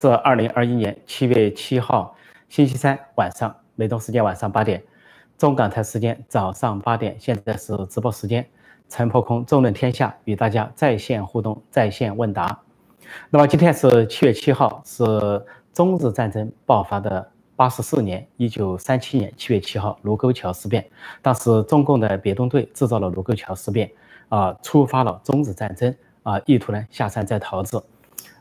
[0.00, 2.14] 是二零二一年七月七号
[2.48, 4.80] 星期三晚上，美东时间晚上八点，
[5.36, 7.16] 中港台时间早上八点。
[7.18, 8.46] 现在是直播时间，
[8.88, 12.60] 陈破空纵论天下与大家在线互动、在线问答。
[13.28, 15.04] 那么今天是七月七号，是
[15.72, 20.88] 中日战争爆发的八十四年，一九三七年七月七号卢沟桥事变。
[21.20, 23.90] 当时中共的别动队制造了卢沟桥事变，
[24.28, 25.92] 啊，触发了中日战争，
[26.22, 27.76] 啊，意图呢下山再逃之。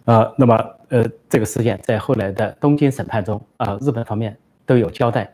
[0.08, 0.56] 呃，那么
[0.88, 5.30] 呃，这个事件在后来的东京审判中，啊，日本方面都有交代，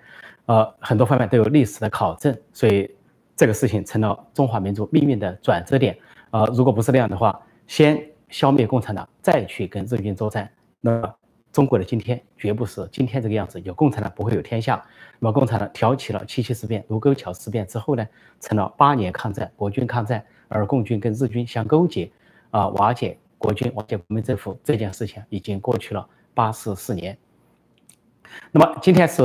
[0.48, 2.90] 呃，很多方面都有历史的考证，所以
[3.36, 5.96] 这个事情成了中华民族命运的转折点。
[6.32, 10.50] 啊，如果不是那样的话，先消灭共产党，再去跟日军作战，
[10.82, 11.16] 那么
[11.52, 13.62] 中国的今天绝不是今天这个样子。
[13.62, 14.84] 有共产党不会有天下。
[15.20, 18.04] 那么共产党挑起了七七事变、卢沟桥事变之后呢，
[18.40, 22.12] 成了八年抗战、国军抗战，而共军跟日军相勾结，
[22.50, 23.20] 啊，瓦解。
[23.44, 27.18] 国军瓦解国民政府这件事情已经过去了八十四年。
[28.54, 29.22] 那么今天是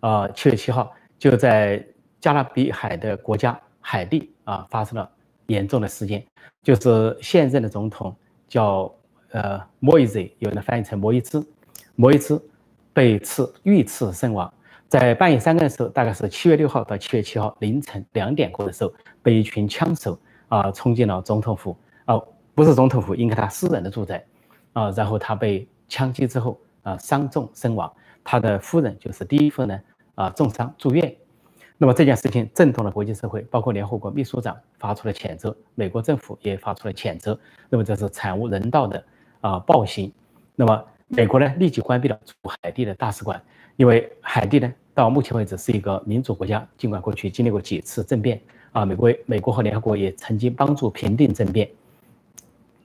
[0.00, 1.82] 呃七月七号，就在
[2.20, 5.10] 加勒比海的国家海地啊发生了
[5.46, 6.22] 严重的事件，
[6.62, 8.14] 就是现任的总统
[8.46, 8.94] 叫
[9.30, 11.42] 呃莫伊兹，有人翻译成莫伊兹，
[11.94, 12.40] 莫伊兹
[12.92, 14.52] 被刺遇刺身亡，
[14.88, 20.18] 在半夜三更的时候，大概是七月六号到七月七号凌晨两点过的时候，被一群枪手
[20.48, 21.74] 啊冲进了总统府。
[22.54, 24.24] 不是总统府，应该他私人的住宅，
[24.74, 29.82] 啊，然后他被枪击之后啊伤重身亡，他的夫人就是第一夫人
[30.14, 31.12] 啊重伤住院，
[31.76, 37.36] 那么这件事情震动了国际社会，包括联合国秘书长发出了谴责，美国政府也发出了谴责，
[37.68, 39.04] 那么这是惨无人道的
[39.40, 40.12] 啊暴行，
[40.54, 43.42] 那么美国呢立即关闭了驻海地的大使馆，
[43.74, 51.68] 因为海地呢到目前为止是一个民主国家，尽管过去经历过几次政变啊，美国美国和联合国也曾经帮助平定政变。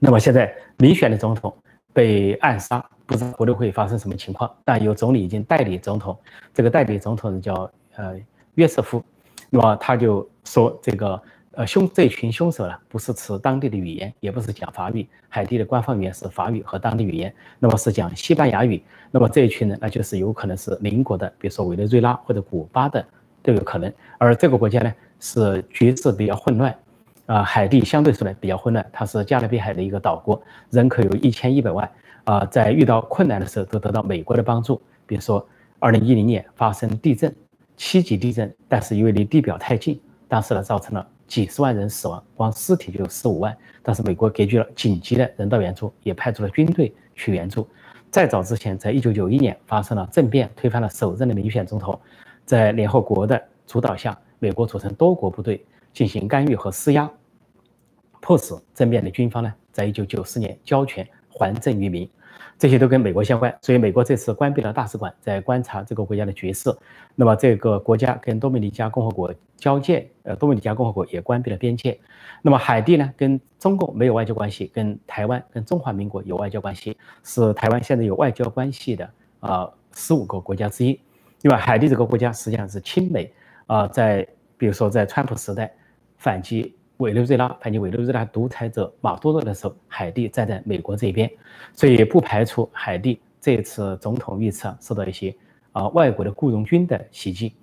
[0.02, 1.54] 那么现在民选的总统
[1.92, 4.50] 被暗杀，不知道国内会发生什么情况。
[4.64, 6.18] 但有总理已经代理总统，
[6.54, 8.18] 这个代理总统叫呃
[8.54, 9.04] 约瑟夫，
[9.50, 11.20] 那么他就说这个
[11.52, 18.82] 呃凶这群凶手呢不是持当地的语言，也不是讲法语，海地的官方语言是法语和当地语言，那么是讲西班牙语。
[19.10, 23.04] 那么这一群人那就是有可能是邻国的，比如说委内瑞拉或者古巴的
[23.42, 23.92] 都有可能。
[24.16, 26.74] 而这个国家呢是局势比较混乱。
[27.30, 31.88] 啊，海地相对说来比较混乱，它是加勒比海的一个岛国，人口有一千一百万。
[32.24, 34.82] 啊，在遇到困难的时候都得到美国的帮助。
[35.06, 35.46] 比如说，
[35.78, 37.32] 二零一零年发生地震，
[37.76, 43.56] 七级地震，但是因为离地表太近，当时呢造成了几十万人死亡，光尸体就有十五万。
[43.80, 47.64] 但是美国给予了紧急的人道援助，也派出了军队去援助。
[48.10, 51.96] 再早之前，在一九九一年发生了政变，推翻了首任的民选总统，
[52.44, 57.08] 在联合国的主导下，美国组成多国部队进行干预和施压。
[58.20, 62.08] 迫使政变的军方呢，在一九九四年交权还政于民，
[62.58, 63.56] 这些都跟美国相关。
[63.62, 66.70] 所以美国这次关闭了大使馆，在观察这个国家的局势。
[67.14, 71.98] 那么这个国家跟多米尼加共和国交界，呃，多米尼加共和国也关闭了边界。
[72.42, 79.10] 那么海地呢，跟中共没有外交关系，跟台湾、跟中华民国有外交关系，是台湾现在有外交关系的
[79.40, 81.00] 啊十五个国家之一。
[81.42, 83.32] 另外，海地这个国家实际上是亲美
[83.66, 84.26] 啊，在
[84.58, 85.72] 比如说在川普时代
[86.18, 86.76] 反击。
[87.00, 91.30] 委内瑞拉反击委内瑞拉独裁者马杜罗的时候，海地站在美国这边，
[91.72, 95.34] 所以不排除海地这次总统遇刺受到一些
[95.72, 97.54] 啊外国的雇佣军的袭击。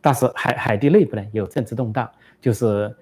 [0.00, 2.08] 但是海海地内部呢也有政治动荡，
[2.40, 2.94] 就是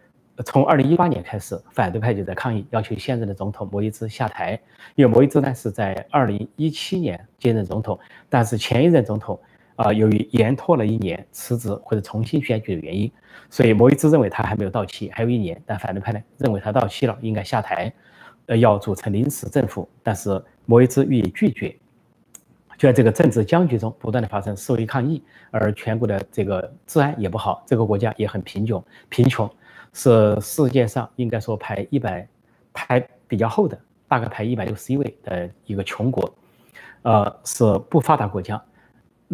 [0.46, 4.58] 从二零一八年开始，反对派就在抗议，要求现任的总统莫伊兹下台。
[4.94, 7.98] 因为莫伊兹呢是在二零一七年接任总统，
[8.30, 9.38] 但是前一任总统。
[9.76, 13.10] 啊，由于延拖了一年辞职或者重新选举的原因，
[13.48, 15.60] 所以摩伊兹认为他还没有到期，还有一年。
[15.64, 17.92] 但反对派呢认为他到期了，应该下台，
[18.46, 19.88] 呃，要组成临时政府。
[20.02, 21.74] 但是摩伊兹予以拒绝。
[22.78, 25.22] 就在这个政治僵局中，不断的发生示威抗议，
[25.52, 29.48] 而全国的这个治安也不好，这个国家也很贫穷，贫穷
[29.92, 32.26] 是世界上应该说排一百
[32.72, 33.78] 排比较后的，
[34.08, 36.34] 大概排一百六十一位的一个穷国，
[37.02, 38.60] 呃，是不发达国家。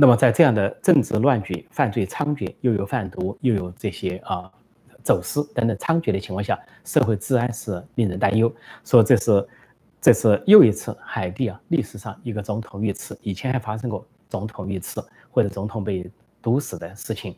[0.00, 4.48] 那么在这样的政治乱局、犯罪猖獗，又有贩毒，又有这些啊
[5.02, 8.54] 走私等等猖獗的情况下，社会治安是令人担忧。
[8.84, 9.48] 说这是
[10.00, 16.08] 这是又一次海地啊历史上一个总统遇刺，以前还发生过总统遇刺或者总统被
[16.40, 17.34] 毒死的事情。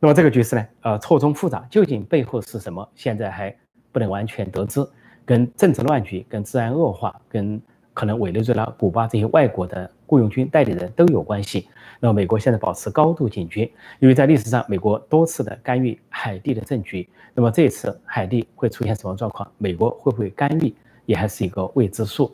[0.00, 2.90] 那么这个局势呢，呃错综复杂，究竟背后是什么？
[2.96, 3.56] 现在还
[3.92, 4.84] 不能完全得知。
[5.24, 7.62] 跟政治乱局、跟治安恶化、跟
[7.94, 9.90] 可能委内瑞拉、古巴这些外国的。
[10.06, 11.66] 雇佣军代理人都有关系。
[11.98, 13.62] 那美国现在保持高度警觉，
[13.98, 17.08] 因为在历史上美国多次的干预海地的政局。
[17.34, 19.50] 那么这次海地会出现什么状况？
[19.58, 20.72] 美国会不会干预，
[21.06, 22.30] 也还是一个未知数。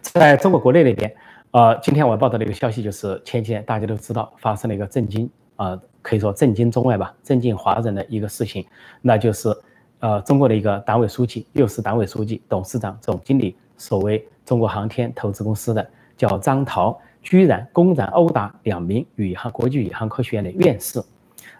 [0.00, 1.12] 在中国国内那边，
[1.50, 8.64] 呃，今天我报道的一个消息就是，前几天大家都知道发生了一个震惊啊，可以说震惊中外吧，震惊华人的一个事情，
[9.02, 9.54] 那就是
[9.98, 21.02] 呃，中国的一个党委书记，又是党委书记、董事长、总经理，所谓中国航天投资公司的叫张涛，居然公然殴打两名宇航国际宇航科学院的院士，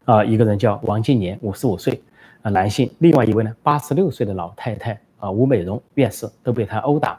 [0.05, 2.03] 啊，一个人叫王金年，五十五岁，
[2.43, 7.19] 啊，男性；另外一位呢，八十六岁的老太太，啊，吴美荣院士都被他殴打。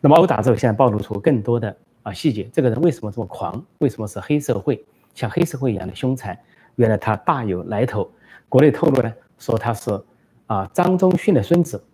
[0.00, 2.48] 那么殴打之后，现在暴露出更多的啊细节。
[2.50, 3.62] 这个人为什么这么狂？
[3.80, 4.82] 为什么是黑社会？
[5.14, 6.38] 像黑社会一样的凶残？
[6.76, 8.10] 原来他大有来头。
[8.48, 10.02] 国内透露呢，说他是
[10.46, 11.84] 啊张宗逊的孙子。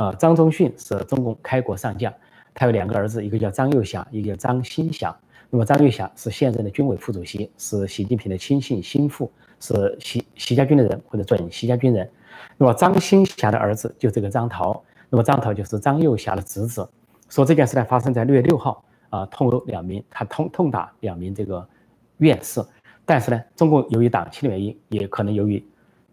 [0.00, 2.10] 啊，张宗逊是中共开国上将，
[2.54, 5.14] 他有两个儿子，一个叫张幼霞，一个叫张新霞。
[5.50, 9.30] 那么张幼霞是现任的军委副主席，是习近平的亲信心腹，
[9.60, 12.10] 是习习家军的人或者准习家军人。
[12.56, 16.88] 那么张新霞的儿子就这个张桃，那么张桃就是张幼霞的侄子。
[17.28, 21.68] 说这件事呢发生在六月六号啊，痛殴两名，他痛痛打两名这个
[22.16, 22.64] 院士，
[23.04, 25.62] 但是呢，中共由于党纪的原因，也可能由于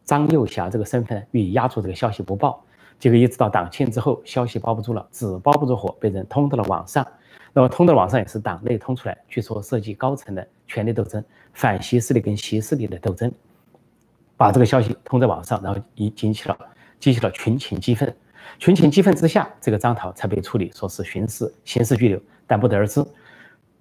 [0.04, 2.62] 张幼霞这个身份予以压住这个消息不报，
[3.00, 7.06] 结果一直到党庆之后，消息包不住了，纸包不住火，被人通到了网上。
[7.54, 11.24] 那么通到网上也是党内通出来，据说涉及高层的权力斗争，
[11.54, 13.32] 反习势力跟习势力的斗争，
[14.36, 16.58] 把这个消息通在网上，然后引引起了
[17.00, 18.16] 激起了群情激愤。
[18.60, 23.04] 群情激愤之下，这个张涛才被处理，说是巡视、刑事拘留，但不得而知。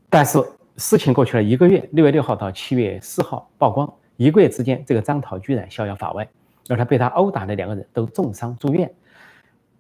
[0.09, 0.39] 但是
[0.77, 6.27] 事情过去了一个月，六月六号到七月四号曝光，一个月之间，这个张涛居然逍遥法外，
[6.69, 8.91] 而他被他殴打的两个人都重伤住院。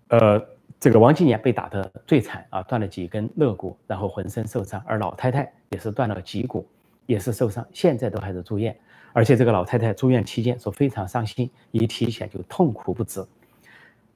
[0.08, 0.40] 呃，
[0.78, 6.66] 这个王金年被打得最惨啊，断了几根肋骨，然后浑身受伤，而老太太也是断了脊骨，
[7.06, 8.76] 也是受伤，现在都还在住院。
[9.12, 13.24] 而且这个老太太住院期间说非常伤心，一提起来就痛苦不止。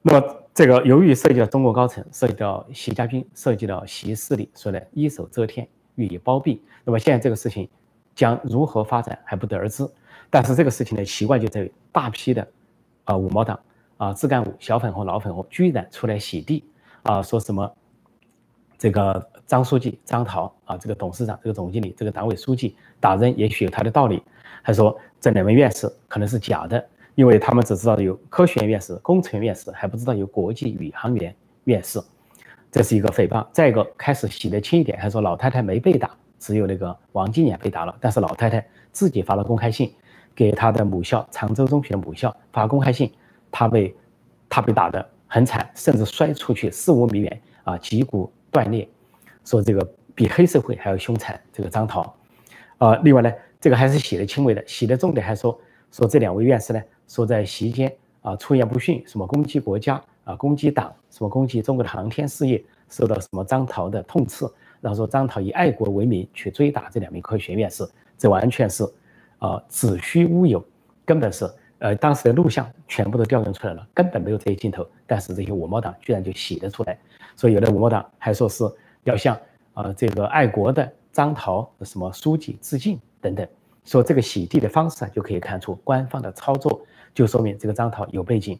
[0.01, 6.63] 那么这个由于涉及到中国高层，涉及到习家军，涉及到习势力，所以呢一手遮天，予以包庇。
[6.85, 7.67] 那么现在这个事情
[8.15, 9.87] 将如何发展还不得而知。
[10.29, 12.47] 但是这个事情的奇怪就在于，大批的
[13.03, 13.59] 啊五毛党
[14.01, 16.63] 啊自干五、小粉红、老粉红居然出来洗地
[17.03, 17.71] 啊，说什么
[18.75, 24.19] 这个张书记张桃啊，这个董事长、这个总经理、这个党委书记打人也许有他的道理，
[24.63, 26.83] 还说这两位院士可能是假的。
[27.13, 32.01] 因为他们只知道有科学院院士、工程院士，还不知道有国际宇航员院士，
[32.71, 33.45] 这是一个诽谤。
[33.51, 36.09] 再一个，开始洗得轻一点，还说老太太没被打，
[36.39, 37.95] 只有那个王金年被打了。
[37.99, 39.93] 但是老太太自己发了公开信，
[40.33, 43.11] 给她的母校常州中学的母校发公开信，
[43.51, 43.95] 他被
[44.49, 48.87] 他被打得很惨，甚至摔出去四五米远啊，脊骨断裂，
[49.45, 51.39] 说这个比黑社会还要凶残。
[51.53, 52.15] 这个张涛，
[52.77, 55.59] 啊，另外呢，这个还是写得轻微的，写的重点还说
[55.91, 56.81] 说这两位院士呢。
[57.07, 64.45] 说在席间啊出言不逊，什么攻击国家啊，攻击党，什么攻击中国的航天事业，受到什么张涛的痛斥，
[64.79, 67.85] 然后说张涛以爱国为名去追打这两名科学院士，
[68.17, 68.85] 这完全是
[69.39, 70.63] 啊子虚乌有，
[71.03, 71.45] 根本是
[71.81, 76.97] 呃当时的录像全部都调用出来了，根本没有这些镜头，但是这些五毛党居然就洗得出来，
[77.35, 78.63] 所以有的五毛党还说是
[79.03, 79.37] 要向
[79.73, 83.47] 啊这个爱国的张桃什么书记致敬等等，
[83.83, 86.81] 说这个洗地的方式啊就可以看出官方的操作。
[87.13, 88.57] 就说明这个张桃有背景，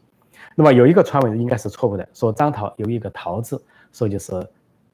[0.54, 3.58] 那么有一个传闻应该是错误的，说张桃有一个桃字，
[3.94, 4.46] 说就是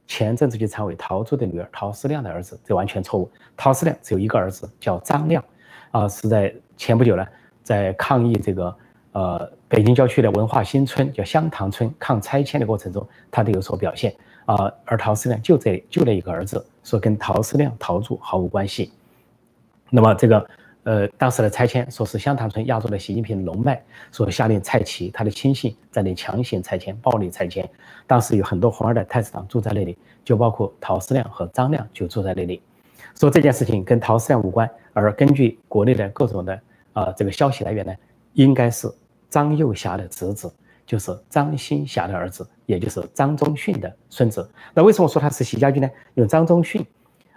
[0.06, 3.28] 前政治局常委陶铸的女儿陶思亮的儿子，这完全错误。
[3.56, 5.42] 陶思亮只有一个儿子叫张亮，
[5.90, 7.26] 啊，是在前不久呢，
[7.68, 8.74] 在抗议这个
[9.12, 14.14] 呃北京郊区的文化新村叫香塘村抗拆迁的过程中，他都有所表现
[14.46, 14.72] 啊。
[14.86, 18.90] 而陶思亮就这就那一个儿子，说跟陶思亮陶铸毫无关系。
[19.90, 20.48] 那么这个。
[20.84, 23.78] 呃，当时的拆迁说是香塘村压住了习近平龙脉，
[24.10, 27.68] 说下令蔡奇他的亲信在那强行拆迁、暴力拆迁。
[28.06, 32.62] 当时有很多红二代太子党住在那里，就包括陶思亮和张亮就住在那里。
[33.14, 36.58] 说这件事情跟陶思亮无关，而根据国内的各种的
[36.98, 37.94] 啊这个消息来源呢，
[38.32, 38.90] 应该是
[39.28, 40.52] 张幼霞的侄子，
[40.86, 44.48] 就是张新霞的儿子，也就是张宗逊的孙子。
[44.74, 45.90] 那为什么说他是习家军呢？
[46.14, 46.84] 因为张宗逊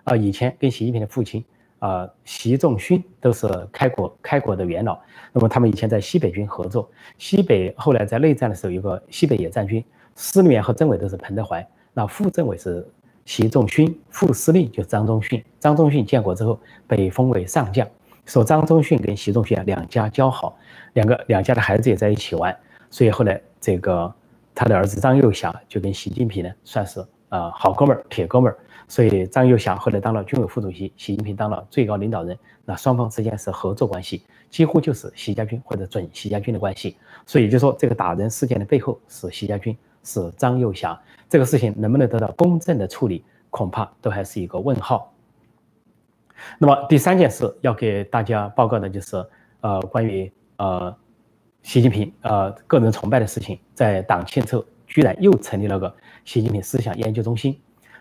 [0.03, 1.43] 啊以前跟习近平的父亲。
[1.81, 4.99] 啊，习仲勋都是开国开国的元老。
[5.33, 6.87] 那么他们以前在西北军合作，
[7.17, 12.87] 西北后来在内战的时候有个西北野战军，司令员和政委都是彭德怀，那副政委是
[13.25, 15.43] 习仲勋，副司令就是张宗逊。
[15.59, 17.87] 张宗逊建国之后被封为上将，
[18.31, 20.57] 说张宗逊跟习仲勋两家交好，
[20.93, 22.57] 两个两家的孩子也在一起玩，
[22.89, 24.09] 所以后来这个
[24.55, 28.57] 他的儿子张幼霞就跟习近平呢算是啊好哥们儿，铁哥们儿。
[28.87, 36.95] 所以张幼霞后来当了军委副主席，习近平当了最高领导人，那双方之间是合作关系，几乎就是习家军或者准习家军的关系。
[37.25, 40.97] 所以就说这个打人事件的背后是习家军是张又侠。
[41.27, 45.10] 这个事情能不能得到公正的处理，恐怕都还是一个问号。
[46.57, 49.25] 那么第三件事要给大家报告的就是，
[49.61, 50.95] 呃，关于呃
[51.63, 55.93] 习近平呃个人崇拜的事情，在党庆之后，居然又成立了个
[56.25, 57.59] 习近平思想研究中心。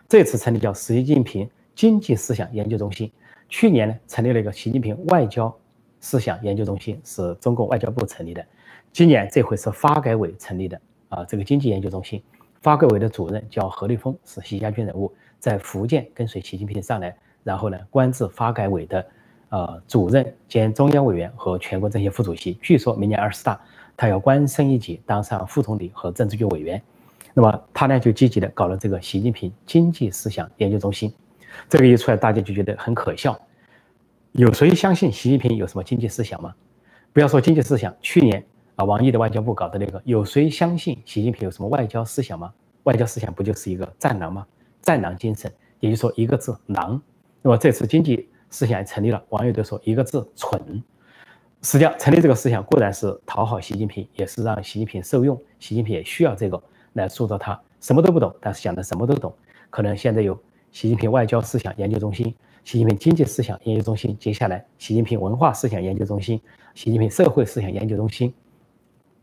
[0.09, 3.11] 这次成立叫习近平经济思想研究中心。
[3.49, 5.55] 去年呢，成立了一个习近平外交
[6.01, 8.45] 思想研究中心，是中共外交部成立的。
[8.93, 12.23] 今年这回是发改委成立的啊，这个经济研究中心，
[12.61, 19.07] 发改委的主任叫何立峰，是习家军人物，在福建跟随习近平上来，然后呢，官至发改委的
[19.49, 22.55] 呃主任兼中央委员和全国政协副主席。
[22.63, 23.61] 据说明年二十大，
[23.97, 26.81] 他要官升一级，当上副总理和政治局委员。
[27.33, 31.13] 那么他呢，就积极的搞了这个习近平经济思想研究中心。
[31.69, 33.39] 这个一出来，大家就觉得很可笑。
[34.33, 36.55] 有谁相信习近平有什么经济思想吗？
[37.13, 38.45] 不要说经济思想，去年
[38.77, 42.53] 啊，王毅的外交部搞的那个，有谁相信习近平有什么外交思想吗？
[42.85, 44.47] 外交思想不就是一个战狼吗？
[44.81, 47.01] 战狼精神，也就是说一个字狼。
[47.43, 50.61] 那么这次经济思想成立了，网友都说一个字蠢。
[51.63, 56.63] 实际上，成立这个思想固然是讨好习近平，也是让习近平受用，习近平也需要这个
[56.95, 59.33] 来塑造他什么都不懂，但是讲的什么都懂。
[59.69, 60.39] 可能现在有。
[60.73, 62.33] 习近平外交思想研究中心、
[62.63, 66.41] 习近平经济思想研究中心，接下来习近平文化思想研究中心、
[66.77, 68.33] 习近平社会思想研究中心、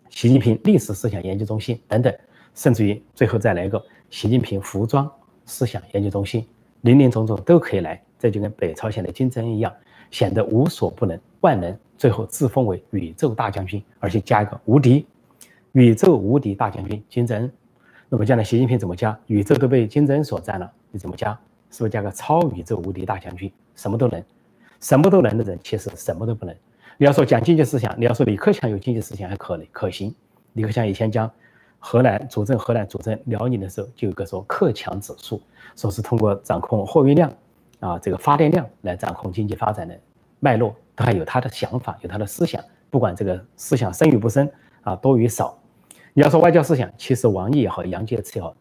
[0.10, 2.14] 习近平历史思想研究中心等等，
[2.54, 5.10] 甚至于最后再来一个习近平服装
[5.46, 6.46] 思想研究中心，
[6.82, 8.04] 林林总总都可以来。
[8.20, 9.74] 这就跟北朝鲜的金正恩一样，
[10.12, 15.06] 显得无所不能、万能，最后自封为宇宙大将军，而且加一个无敌，
[15.74, 17.52] 宇宙无敌大将军金正恩。
[18.10, 19.18] 那么将来习近平怎么加？
[19.28, 20.72] 宇宙都被金正恩所占了。
[20.92, 21.38] 你怎么加？
[21.70, 23.52] 是不是加个超宇宙无敌大将军？
[23.76, 24.24] 什么都能，
[24.80, 26.56] 什么都能的人，其实什么都不能。
[26.98, 30.16] 你要说讲经济思想，你要说李克强有经济思想还可能可行。
[30.54, 31.30] 李克强以前讲
[31.78, 35.42] 河南主政河南主政辽宁的时候，就有个说克强指数，
[35.76, 37.32] 说是通过掌控货运量
[37.80, 40.00] 啊，这个发电量来掌控经济发展的
[40.40, 45.58] 脉络，他有他的想法，有他的思想，不管这个思想深与不深啊，多与少。
[46.14, 48.56] 你要说外交思想，其实王毅也好，杨洁篪也好，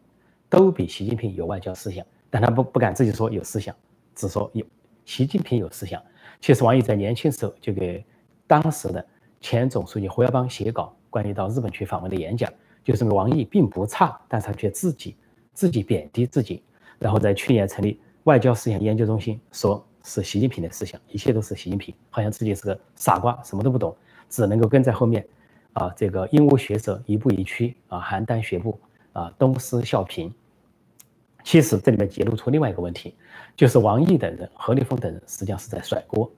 [0.48, 2.04] 都比习近平有外交思想。
[2.28, 3.74] 但他不不敢自己说有思想，
[4.14, 4.64] 只说有
[5.04, 6.02] 习近平有思想。
[6.40, 8.04] 其实王毅在年轻时候就给
[8.46, 9.02] 当时的
[9.40, 12.52] 前总书记胡耀邦写稿，关于到日本去访问的演讲，
[12.84, 15.16] 就是王毅并不差，但是他却自己
[15.54, 16.62] 自己贬低自己。
[16.98, 23.96] 然后在去年成立外交思想研究中心，说是习近平的思想，一切都是习近平，好像自己是个傻瓜，什么都不懂，
[24.28, 25.24] 只能够跟在后面，
[25.74, 28.76] 啊，这个鹦鹉学舌，一步一趋，啊，邯郸学步，
[29.12, 30.32] 啊，东施效颦。
[31.44, 33.14] 其实这里面揭露出另外一个问题，
[33.54, 36.28] 就是王毅等人、何立峰等人实际上是在甩锅。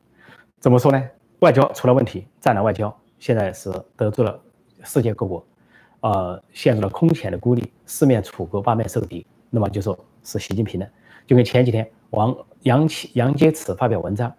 [0.61, 1.03] 怎么说呢？
[1.39, 4.39] 外交出了问题，战狼外交现在是得罪了
[4.85, 5.43] 世界各国，
[6.01, 9.27] 呃，陷入了空前的孤立，四面楚歌，八面受敌。
[9.49, 10.91] 那么就说是习近平的，
[11.29, 14.35] 就跟前几天王杨启杨洁篪发表文章，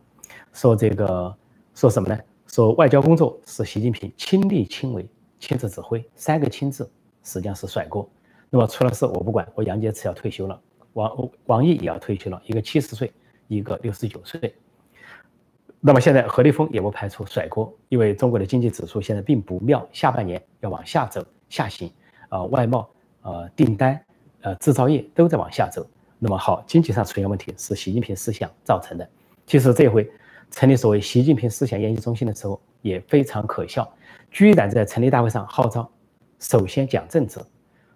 [0.54, 1.34] 说这个
[1.76, 2.20] 说什么呢？
[2.48, 5.08] 说外交工作是习近平亲力亲为、
[5.40, 6.90] 亲自指挥，三个亲自
[7.24, 8.10] 实际上是甩锅。
[8.50, 10.60] 那么出了事我不管，我杨洁篪要退休了，
[10.94, 13.14] 王王毅也要退休了，一个七十岁，
[13.48, 14.56] 一个六十九岁。
[15.80, 21.94] 那么现在何立峰也不排除甩锅，因为中国的经济指数现在并不妙，下半年要往下走，下行，
[22.30, 22.90] 呃，外贸、
[23.22, 24.04] 呃，订单、
[24.42, 25.86] 呃，制造业都在往下走。
[26.20, 29.10] 那么好，经济上出现问题是习近平思想造成的。
[29.48, 30.08] 其实这回
[30.52, 33.90] 成立所谓习近平思想研究中心的时候也非常可笑，
[34.30, 35.90] 居然在成立大会上号召
[36.40, 37.40] 首先讲政治。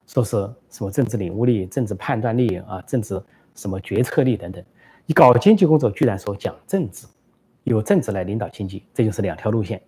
[0.08, 0.32] 说是
[0.70, 3.22] 什么政治领悟力、政治判断力啊，政治
[3.56, 4.64] 什么决策力等等。
[5.06, 7.08] 你搞经济工作，居然说讲政治，
[7.64, 9.82] 有政治来领导经济，这就是两条路线。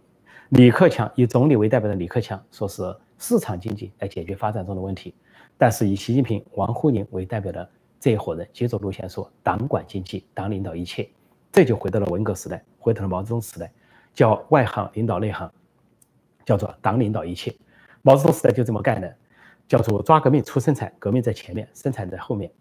[0.49, 5.13] 李克强以总理为代表的李克强，说是市场经济来解决发展中的问题；
[5.57, 11.09] 但是以习近平、王沪宁为代表的这一伙人，接着路线说党管经济，党领导一切。
[11.51, 13.71] 这就回到了文革时代，回到了毛泽东时代，
[14.13, 15.51] 叫外行领导内行，
[16.45, 17.55] 叫做党领导一切。
[18.01, 19.15] 毛泽东时代就这么干的。
[19.67, 22.51] 叫做抓革命出生产，革命在前面，生产在后面。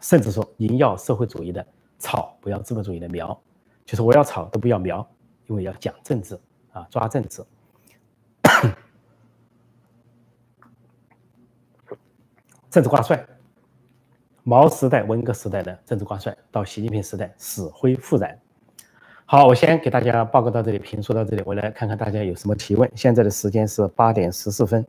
[0.00, 1.64] 甚至说，您要社会主义的
[1.98, 3.40] 草，不要资本主义的苗，
[3.84, 5.08] 就是我要草都不要苗，
[5.46, 6.36] 因为要讲政治
[6.72, 7.44] 啊，抓政治。
[12.68, 13.24] 政治挂帅，
[14.42, 18.38] 毛时代、文革时代的政治挂帅，到习近平时代死灰复燃。
[19.26, 22.90] 好，我先给大家报告到这里，评说到这里，我来看看大家有什么提问。
[22.94, 24.84] 现在的时间是八点十四分。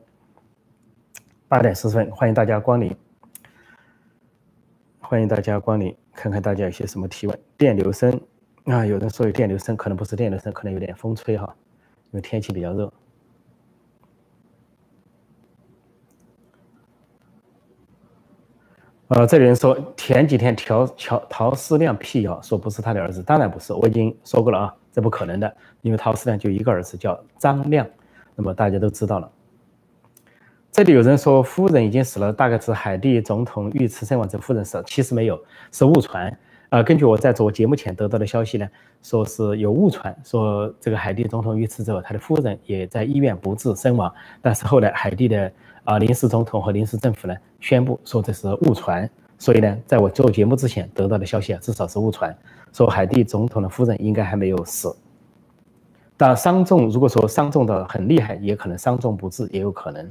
[1.46, 2.96] 八点十分，欢迎大家光临。
[5.00, 7.38] 欢迎大家光临，看看大家有些什么提问。
[7.58, 8.18] 电流声
[8.64, 11.54] 啊，有人说有电流声，可能不是电流声，可能有点风吹哈，
[12.10, 12.92] 因为天气比较热。
[19.14, 27.86] 呃，这里人说前几天陶陶陶思亮辟谣说不是他的儿子，当然不是，我已经说过了啊，这不可能的，因为陶思亮就一个儿子叫张亮，
[28.34, 29.30] 那么大家都知道了。
[30.70, 35.38] 这里有人说夫人已经死了，大概是海地总统遇刺身亡，这夫人死了，其实没有，
[35.70, 36.34] 是误传。
[36.72, 38.66] 啊，根据我在做节目前得到的消息呢，
[39.02, 44.10] 说是有误传，说这个海地总统遇刺之后，他的夫人也在医院不治身亡。
[44.40, 45.52] 但是后来海地的
[45.84, 49.08] 啊临时总统和临时政府呢宣布说这是误传。
[49.36, 52.34] 所以呢，在我做节目之前得到的消息啊，至少是误传，
[52.72, 54.96] 说海地总统的夫人应该还没有死。
[56.16, 60.10] 但伤重，如果说伤重的很厉害，也可能伤重不治，也有可能。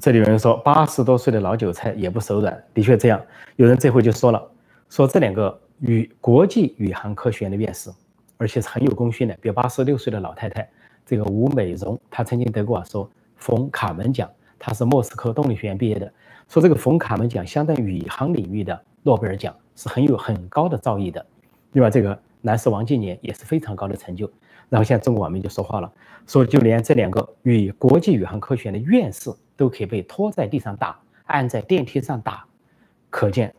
[0.00, 3.20] 这里有人说八十多岁的老韭菜也不手软，的确这样。
[3.56, 4.42] 有人这回就说了，
[4.88, 7.90] 说这两个宇国际宇航科学院的院士，
[8.38, 10.66] 而且是很有功勋的，比如八十六岁的老太太，
[11.04, 14.26] 这个吴美荣，她曾经得过说冯卡门奖，
[14.58, 16.10] 她是莫斯科动力学院毕业的，
[16.48, 21.24] 说这个冯卡门奖相当于宇航领域的诺贝尔奖，是很有很高的造诣的。
[21.72, 24.30] 另外，这个男士王进年也是非常高的成就。
[24.70, 25.92] 然后现在中国网民就说话了，
[26.26, 29.28] 说就连这两个与国际宇航科学院的院士
[29.60, 32.46] 都可以被拖在地上打，按在电梯上打，
[33.10, 33.54] 可见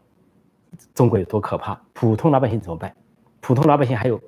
[0.95, 1.79] 中国有多可怕。
[1.93, 2.91] 普通老百姓怎么办？
[3.39, 4.19] 普通老百姓还有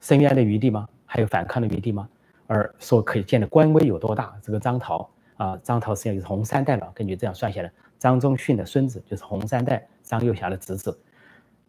[0.00, 0.88] 伸冤的余地吗？
[1.04, 2.08] 还有反抗的余地吗？
[2.46, 4.34] 而说可以见的官威有多大？
[4.40, 6.90] 这个张桃啊，张桃实际上就是红三代了。
[6.94, 10.98] 根据这样算下来，张宗逊的孙子就是红三代张幼霞的侄子，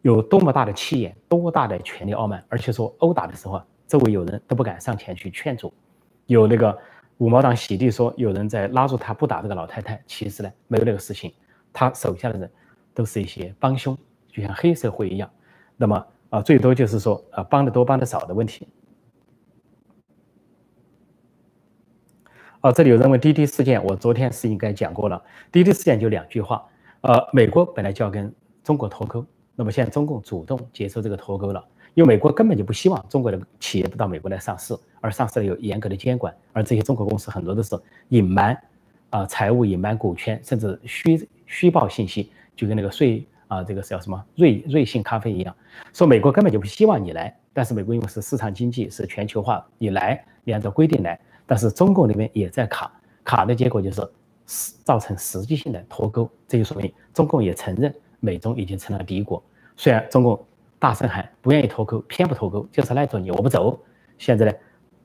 [0.00, 3.62] 有多么大的气焰，多大的权力傲慢，而且说殴打的时候。
[3.86, 5.70] 周围有人都不敢上前去劝阻，
[6.24, 6.78] 有那个
[7.18, 11.32] 五毛党洗地说有人在拉住他不打这个老太太，其实呢没有那个事情，
[11.72, 12.50] 他手下的人
[12.92, 13.96] 都是一些帮凶，
[14.28, 15.30] 就像黑社会一样。
[15.76, 18.66] 那么啊，最多就是说啊帮的多帮的少的问题。
[22.60, 25.20] 啊，这里有人问滴滴事件，我昨天是应该讲过了。
[25.50, 26.64] 滴滴事件就两句话，
[27.00, 31.64] 呃，美国本来就要跟中国脱钩，那么现在中共主动接受这个脱钩了。
[31.94, 37.78] 因为美国根本就不希望中国的企业到美国来上市，而上市了有严格的监管，而这些中国公司很多都是
[38.08, 38.58] 隐瞒
[39.10, 45.54] 啊财务、隐瞒股权，甚至虚虚报信息，就跟那个税啊这个叫什么瑞瑞幸咖啡一样，
[45.92, 52.90] 说美国根本就不希望你来，但是美国因为是市场经济，是全球化，你来你按照规定来，但是中共那边也在卡，
[53.22, 54.00] 卡的结果就是
[54.82, 59.42] 造成实际性的脱钩，这就说明中共也承认美中已经成了敌国，
[59.76, 60.42] 虽然中共。
[60.82, 63.80] 大声喊不愿意脱钩，偏不脱钩，就是赖着你，我不走。
[64.18, 64.52] 现在呢，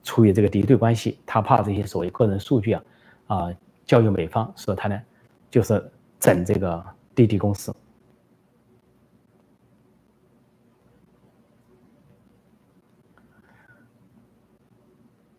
[0.02, 2.84] 出于这个敌对关系，他怕这些所谓个人数据啊，
[3.28, 3.54] 啊，
[3.86, 5.00] 教育美方，说他呢，
[5.52, 7.72] 就是整这个滴滴公司。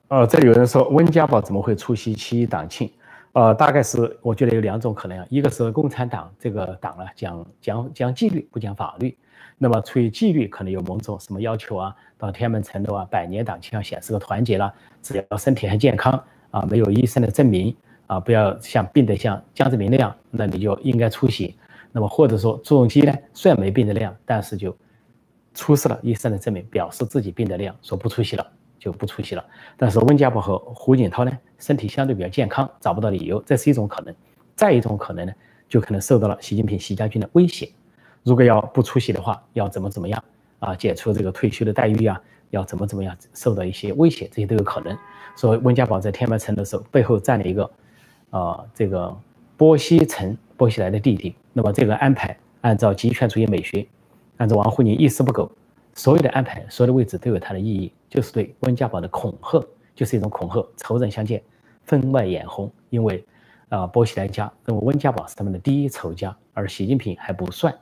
[0.06, 2.88] 哦，这有人说温家宝怎么会出席七一党庆？
[3.32, 9.18] 呃，大概是我觉得有两种可能啊，一个是共产党这个党呢讲讲讲纪律，不讲法律。
[9.58, 11.94] 那么出于纪律，可能有某种什么要求啊？
[12.16, 16.12] 到天安门城楼啊，百年党庆要显示个团结了，只要身体还健康
[16.50, 21.56] 啊，没有医生的证明啊，不要像病得像江泽民那样，那你就应该出席。
[21.90, 24.76] 那么或者说朱镕基呢，虽然没病得那样，但是就
[25.54, 28.46] 出示了医生的证明，表示自己病得那样，说不出席了
[28.78, 29.44] 就不出席了。
[29.76, 34.14] 但是温家宝和胡锦涛呢，身体相对比较健康，找不到理由，这是一种可能。
[34.54, 35.32] 再一种可能呢，
[35.68, 37.70] 就可能受到了习近平、习家军的威胁。
[38.28, 40.22] 如果要不出席的话，要怎么怎么样
[40.58, 40.74] 啊？
[40.74, 42.20] 解除这个退休的待遇啊？
[42.50, 43.16] 要怎么怎么样？
[43.32, 44.94] 受到一些威胁，这些都有可能。
[45.34, 47.70] 说温家宝在天安门城的时候，背后站了一个，
[48.30, 49.16] 呃，这个
[49.56, 51.34] 波西城波西来的弟弟。
[51.54, 53.86] 那么这个安排，按照极权主义美学，
[54.36, 55.50] 按照王沪宁一丝不苟，
[55.94, 60.66] 所有的安排，所有的位置都有它的意义，就是对温家宝的恐吓，就是一种恐吓。
[60.76, 61.42] 仇人相见，
[61.84, 62.70] 分外眼红。
[62.90, 63.24] 因为
[63.68, 67.74] 啊，波西来家认为温家宝是他们的第一仇家，而习近平还不算。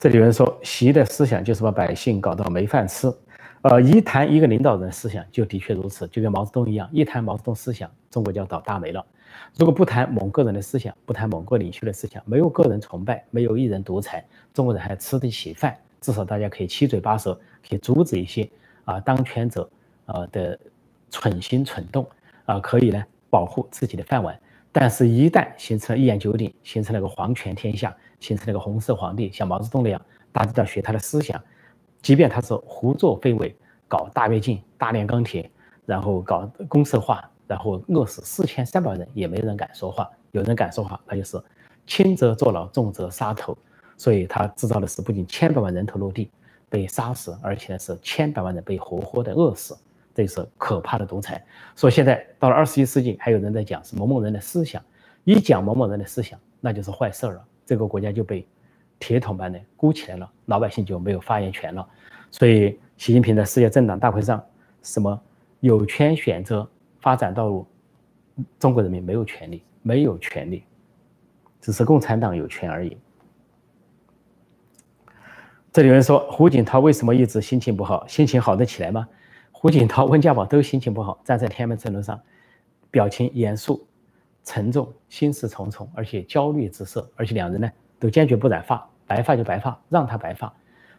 [0.00, 3.12] 这里有人说，习的思想就是把百姓搞到没饭吃。
[3.60, 9.04] 呃，一谈一个领导人思想，就的确如此，就跟毛泽东一样，一谈毛泽东思想，中国就要倒大霉了。
[9.58, 15.76] 如果不谈某个人的思想，不谈某个领袖的思想，没有个人崇拜，没有一人独裁，中国人还吃得起饭？
[16.00, 18.48] 至少大家可以七嘴八舌，可以阻止一些
[18.86, 19.68] 啊当权者
[20.06, 20.58] 啊的
[21.10, 22.08] 蠢心蠢动
[22.46, 24.34] 啊，可以呢保护自己的饭碗。
[24.72, 27.94] 但是，一旦形成了一言九鼎，形成了个皇权天下。
[28.20, 29.98] 形成了个红色皇帝，像毛泽东那样，
[30.30, 31.42] 大家都要学他的思想。
[32.02, 33.56] 即便他是胡作非为，
[33.88, 35.50] 搞大跃进、大炼钢铁，
[35.86, 40.06] 然后搞公社化，然后饿死四千三百人，也没人敢说话。
[40.32, 41.42] 有人敢说话，那就是
[41.86, 43.56] 轻则坐牢，重则杀头。
[43.96, 46.30] 所以他制造的是不仅千百万人头落地，
[46.68, 49.74] 被杀死，而且是千百万人被活活的饿死，
[50.14, 51.44] 这是可怕的独裁。
[51.74, 54.82] 所以现在到了二十一世纪，还有人在讲是某某人的思想，
[55.24, 58.46] 一讲某某人的思想，那就是坏事了，这个国家就被
[58.98, 61.88] 铁桶般的箍起来了，老百姓就没有发言权了。
[62.30, 64.44] 所以习近平在世界政党大会上，
[64.82, 65.20] 什么
[65.60, 66.68] 有权选择
[67.00, 67.66] 发展道路，
[68.58, 70.64] 中国人民没有权利，没有权利，
[71.60, 72.96] 只是共产党有权而已。
[75.72, 78.06] 这里有人说胡锦涛为什么一直心情不好？
[78.06, 79.08] 心情好得起来吗？
[79.62, 82.18] 胡锦涛、温家宝都心情不好，站在天安门城楼上，
[82.90, 83.86] 表情严肃、
[84.42, 87.06] 沉重、心事重重，而且焦虑之色。
[87.14, 90.50] 而且两人呢都坚决不染发，白发就白发，让他白发，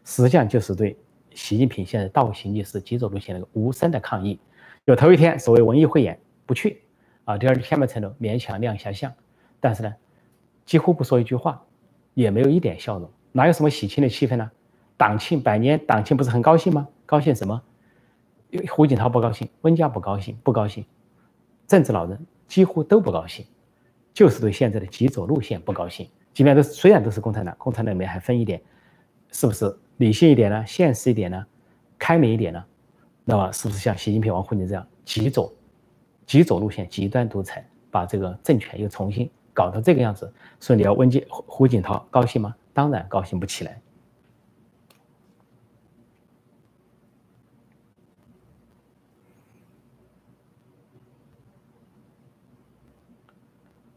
[0.06, 0.96] 实际上就是对
[1.34, 4.40] 习近平现在倒行逆施、极左路线的无声的抗议。
[4.86, 6.84] 有头一天所谓文艺汇演不去
[7.26, 9.12] 啊，第二天天安门城楼勉强亮一下相，
[9.60, 9.92] 但是呢
[10.68, 11.60] 几乎不说一句话，
[12.14, 14.52] 也没有一点笑容，哪有什么喜庆的气氛呢？
[14.98, 16.88] 党庆百年，党庆不是很高兴吗？
[17.08, 17.60] 高兴什么？
[18.70, 20.86] 胡锦涛不高兴，温家不高兴，不高兴，
[21.68, 23.46] 政治老人几乎都不高兴，
[24.14, 26.08] 就是对现在的极左路线不高兴。
[26.34, 28.62] 即便都虽然都是共产党，共产党里面还分一点，
[29.32, 30.66] 是不是理性一点呢？
[30.66, 31.46] 现实一点呢？
[31.98, 32.64] 开明一点呢？
[33.24, 35.54] 那么是不是像习近平、王沪宁这样极左、
[36.26, 40.34] 极左路线、极端独裁，把这个政权又重新搞到这个样子？
[40.60, 42.56] 所以你要温家胡锦涛高兴吗？
[42.74, 43.80] 当然高兴不起来。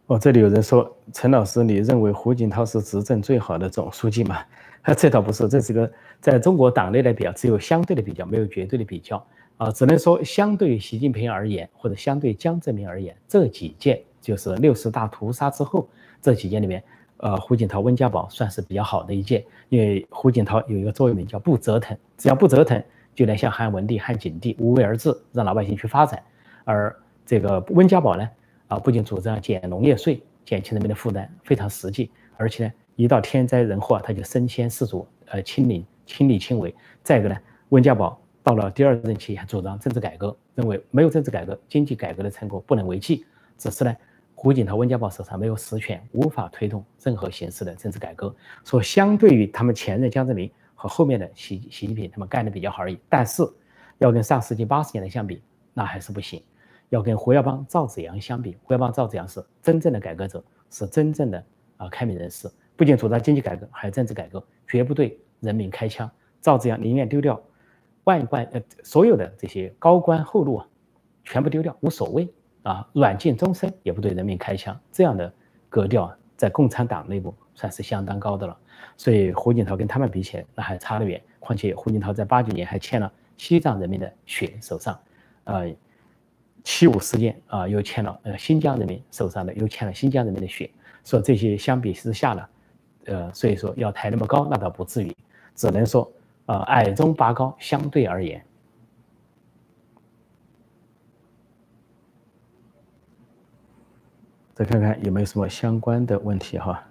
[0.07, 4.37] 哦，这里有人说陈老师，你认为胡锦涛是执政最好的总书记吗？
[4.99, 5.91] 这倒不是，这是个
[6.21, 9.71] 在中国党内来比较，只有相对的比较，没有绝对的比较啊。
[9.71, 15.89] 只能说，相对习近平而言，或者相对江泽民而言，这几届就是六十大屠杀之后
[16.21, 16.85] 这几届里面，
[17.17, 22.83] 呃，胡锦涛、温家宝算是比较好的一届，因为胡锦涛有一个座右铭叫“不折腾”，只要不折腾，
[23.15, 26.23] 就能像汉文帝、汉景帝无为而治，让老百姓去发展。
[26.65, 28.29] 而这个温家宝呢？
[28.75, 36.75] 啊，不仅主张减农业税，减轻人民的负担，非常实际，而且呢，一到天灾人祸，他就身先士卒，呃，亲临亲力亲为。
[37.05, 37.37] 再一个呢，
[37.69, 43.25] 温家宝到了第二任期还主张政治改革，认为没有政治改革，经济改革的成果不能为继。
[43.57, 43.97] 只是呢，
[44.35, 48.35] 胡锦涛、温家宝手上没有实权，无法推动任何形式的政治改革。
[48.65, 52.99] 说相对于他们前任江泽民和后面的习习近平，他们干的比较好而已。
[53.09, 53.45] 但是
[53.99, 55.41] 要跟上世纪八十年代相比，
[55.73, 56.43] 那还是不行。
[56.95, 61.45] 要跟胡耀邦、赵紫阳相比，胡耀邦、赵紫阳是真正的改革者，是真正的
[61.77, 66.09] 啊开明人士，不仅主张经济改革，还有政治改革，绝不对人民开枪。
[66.41, 67.43] 赵紫阳宁愿丢掉
[68.05, 70.69] 万贯呃所有的这些高官厚禄啊，
[71.25, 75.33] 全部丢掉无所谓啊，软禁终身也不对人民开枪，这样的
[75.69, 78.57] 格调啊，在共产党内部算是相当高的了。
[78.97, 81.21] 所以胡锦涛跟他们比起来，那还差得远。
[81.41, 84.97] 况且胡锦涛在八九年还欠了西藏人民的血手上，
[85.43, 85.75] 呃。
[86.65, 90.69] 七五事件啊，又欠了呃新疆人民手上的，又欠了新疆人民的血。
[91.05, 92.49] 说这些相比之下呢，
[93.05, 95.15] 呃，所以说要抬那么高，那倒不至于，
[95.55, 96.11] 只能说
[96.47, 98.45] 呃矮中拔高，相对而言。
[104.55, 106.83] 再看看有没有什么相关的问题哈。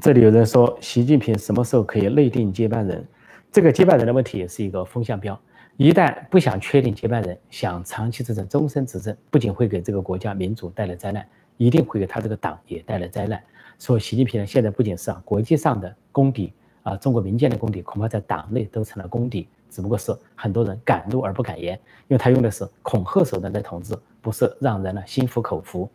[0.00, 3.04] 这里有人说，习近平什么时候可以内定接班人？
[3.52, 5.38] 这个接班人的问题也是一个风向标，
[5.76, 13.42] 一旦不想确定接班人，想长期执政、终身执政，不仅会给这个国家民主带来灾难，一定会给他这个党也带来灾难。
[13.76, 16.52] 所以，习近平呢，现在不仅是啊国际上的公敌
[16.84, 21.74] 啊，中国民间的公敌，恐怕在党内都成了公敌，只不过是很多人敢怒而不敢言，
[22.06, 25.90] 因为他用的是恐吓手段在统治，不是让人呢心服口服。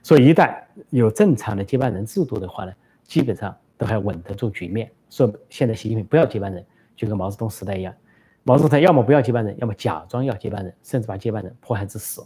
[0.00, 0.56] 所以，一旦
[0.90, 4.88] 有正常的接班人制度的话呢，基本上都还稳得住局面。
[5.08, 6.64] 说现在习近平不要接班人。
[7.00, 7.94] 就跟毛泽东时代一样，
[8.42, 12.22] 毛泽东他要么不要接班人，要么假装要接班人，甚至把接班人迫害致死。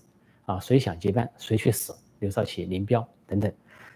[0.47, 1.95] 啊，谁想接班谁去死。
[2.19, 3.53] 刘少奇、林彪等等，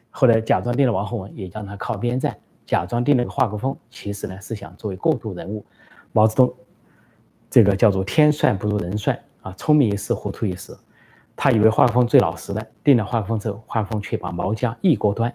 [0.08, 2.32] 后来假装定了王洪文，也让他靠边站；
[2.64, 5.66] 假装定了个华国锋，其实呢是想作为过渡人物。
[6.12, 6.54] 毛泽东
[7.50, 10.76] 这个叫做天算不如人算啊，聪明一时，糊涂一时。
[11.34, 15.34] 他以为华国锋最老实的，定了华国锋之后，华国锋却把毛家一锅端，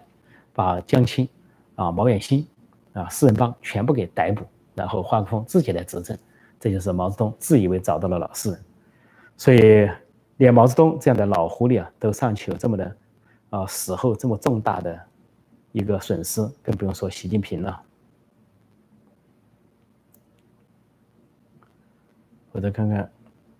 [0.54, 1.28] 把江青
[1.74, 2.48] 啊、毛远新
[2.94, 4.42] 啊四人帮全部给逮捕。
[4.74, 6.18] 然后华国锋自己来执政，
[6.58, 8.60] 这就是毛泽东自以为找到了老实人，
[9.36, 9.88] 所以
[10.38, 12.96] 连毛泽东这样的老狐狸啊，都尚且有这么的
[13.50, 14.98] 啊死后这么重大的
[15.72, 17.80] 一个损失，更不用说习近平了。
[22.52, 23.10] 我再看看，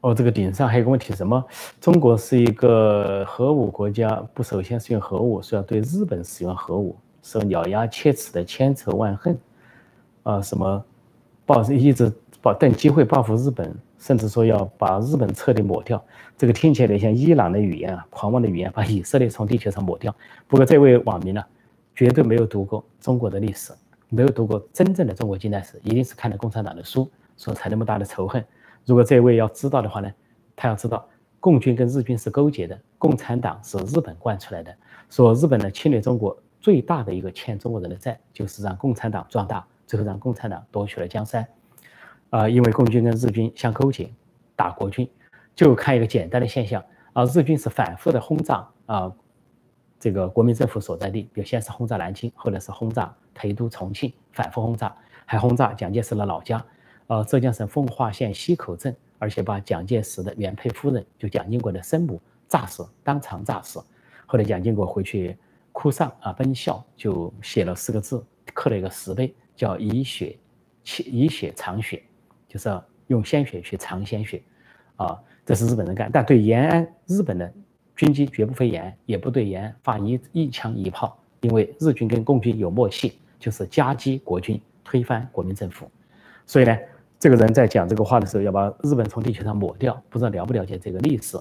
[0.02, 1.44] 哦，这个顶上还有个问题，什么？
[1.80, 9.36] 中国是一个核武国家，不首先使用核武，是要对日本使用核武，受咬牙切齿的千仇万恨，
[10.22, 10.84] 啊，什么
[11.46, 16.02] 报一直报等机会报复日本，甚至说要把日本彻底抹掉。
[16.36, 20.14] 这个听起来像伊朗的语言啊，狂妄的语言，把以色列从地球上抹掉。
[20.46, 21.44] 不过这位网民呢，
[21.94, 23.72] 绝对没有读过中国的历史，
[24.08, 28.44] 没有读过真正的中国近代史，一定是看了共产党的书，所以才那么大的仇恨。
[28.84, 30.10] 如果这位要知道的话呢，
[30.56, 31.06] 他要知道。
[31.40, 34.74] 共军跟日军是勾结的，共产党是日本惯出来的。
[35.10, 41.46] 说日本呢侵略中国最大的一个欠中国人的债，就是让共产党壮大，最后让共产党夺取了江山。
[42.30, 44.12] 啊，因为共军跟日军相勾结，
[44.56, 45.08] 打国军，
[45.54, 49.12] 就看一个简单的现象啊，日军是反复的轰炸啊，
[50.00, 54.94] 这个国民政府所在地，比如先是轰炸南京，后来是轰炸台都、重庆，反复轰炸，
[55.24, 56.64] 还轰炸蒋介石的老家，
[57.06, 58.94] 呃，浙江省奉化县溪口镇。
[59.20, 63.82] 而且把蒋介石的原配夫人，就蒋经国的生母炸死，当场炸死。
[64.26, 65.34] 后来蒋经国回去
[65.72, 70.36] 哭丧啊，奔孝，就写了四个字，刻了一个石碑，叫“以血，
[71.06, 72.02] 以血藏血”，
[72.48, 74.42] 就是用鲜血去藏鲜血。
[74.96, 77.52] 啊，这是日本人干，但对延安日本的
[77.96, 85.90] 军机绝不飞延安，也不对延安发一一枪一炮，因为日军跟共军有默契，就是夹击国军，推翻国民政府。
[86.46, 86.76] 所以呢。
[87.16, 91.38] 这个人在讲这个话的时候，要把日本从地球上抹掉，不知道了不了解这个历史。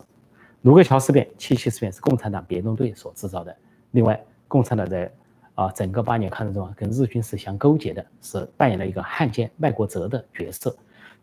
[0.62, 3.54] 卢沟桥事变、七七事变是共产党别动队所制造的。
[3.92, 5.12] 另外，共产党在
[5.56, 10.76] 啊整个八年抗战中啊跟日军是相勾结的，是扮演了一个汉奸卖国贼的角色。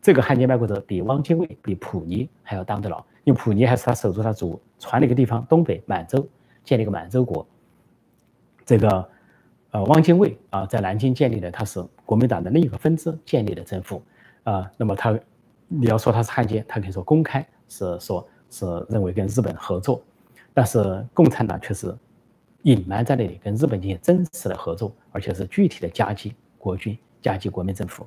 [0.02, 6.26] 这个汉奸卖国贼比汪精卫、比溥仪还要当得牢，因为溥仪还是他守住他祖传了一个地方东北满洲，
[6.64, 7.46] 建立一个满洲国。
[8.64, 9.08] 这个
[9.72, 14.02] 呃汪精卫啊在南京建立的，他是国民党的另一个分支建立的政府。
[14.44, 15.18] 啊，那么他，
[15.68, 20.02] 你要说他是汉奸，他可以说公开是说，是认为跟日本合作，
[20.54, 21.94] 但是共产党却是
[22.62, 28.06] 隐瞒在那里跟日本进行真实的合作，而且是具体的夹击国军、夹击国民政府。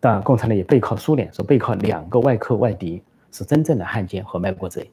[0.00, 3.02] 当然，共产党也背靠苏联，说背靠两个外寇外敌，
[3.32, 4.90] 是真正的汉奸和卖国贼。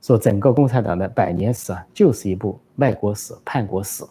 [0.00, 4.04] 说整个共产党的百年史啊，就是一部卖国史、叛国史。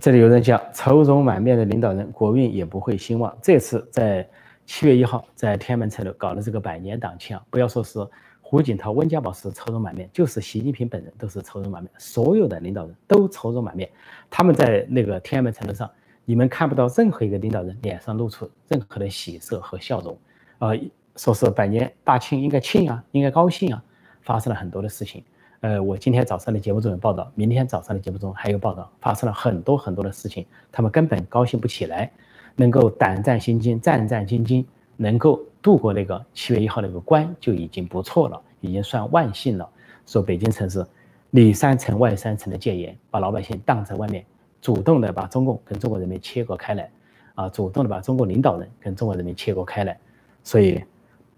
[0.00, 3.36] 这里有人讲，愁容满面的领导人，国运也不会兴旺。
[3.40, 4.28] 这次在
[4.74, 8.08] 七月一号在天安门城楼搞的这个百年党庆啊，不要说是
[8.40, 13.90] 胡锦涛、温家宝是愁容满面，就是习近平本人都是愁容满面，所有的领导人都愁容满面。
[14.30, 15.90] 他们在那个天安门城楼上，
[16.24, 20.18] 你们看不到任何一个领导人脸上露出任何的喜色和笑容，
[20.56, 20.70] 啊，
[21.16, 23.84] 说是百年大庆应该庆啊，应该高兴啊，
[24.22, 25.22] 发生了很多的事情。
[25.60, 32.10] 呃，我今天早上的节目中有报道，明天早上的节目中还有报道，发生了很多很多的事情，他们根本高兴不起来，
[32.56, 34.64] 能够胆战心惊、战战兢兢，
[34.96, 39.68] 能够度过那个七月一号那个关就已经不错了，已经算万幸了。
[40.06, 40.84] 说北京城市
[41.30, 44.24] 里三层外三层的戒严，把老百姓挡在外面，
[44.60, 46.90] 主动的把中共跟中国人民切割开来，
[47.34, 49.98] 啊，主动的把中国领导人跟中国人民切割开来，
[50.42, 50.82] 所以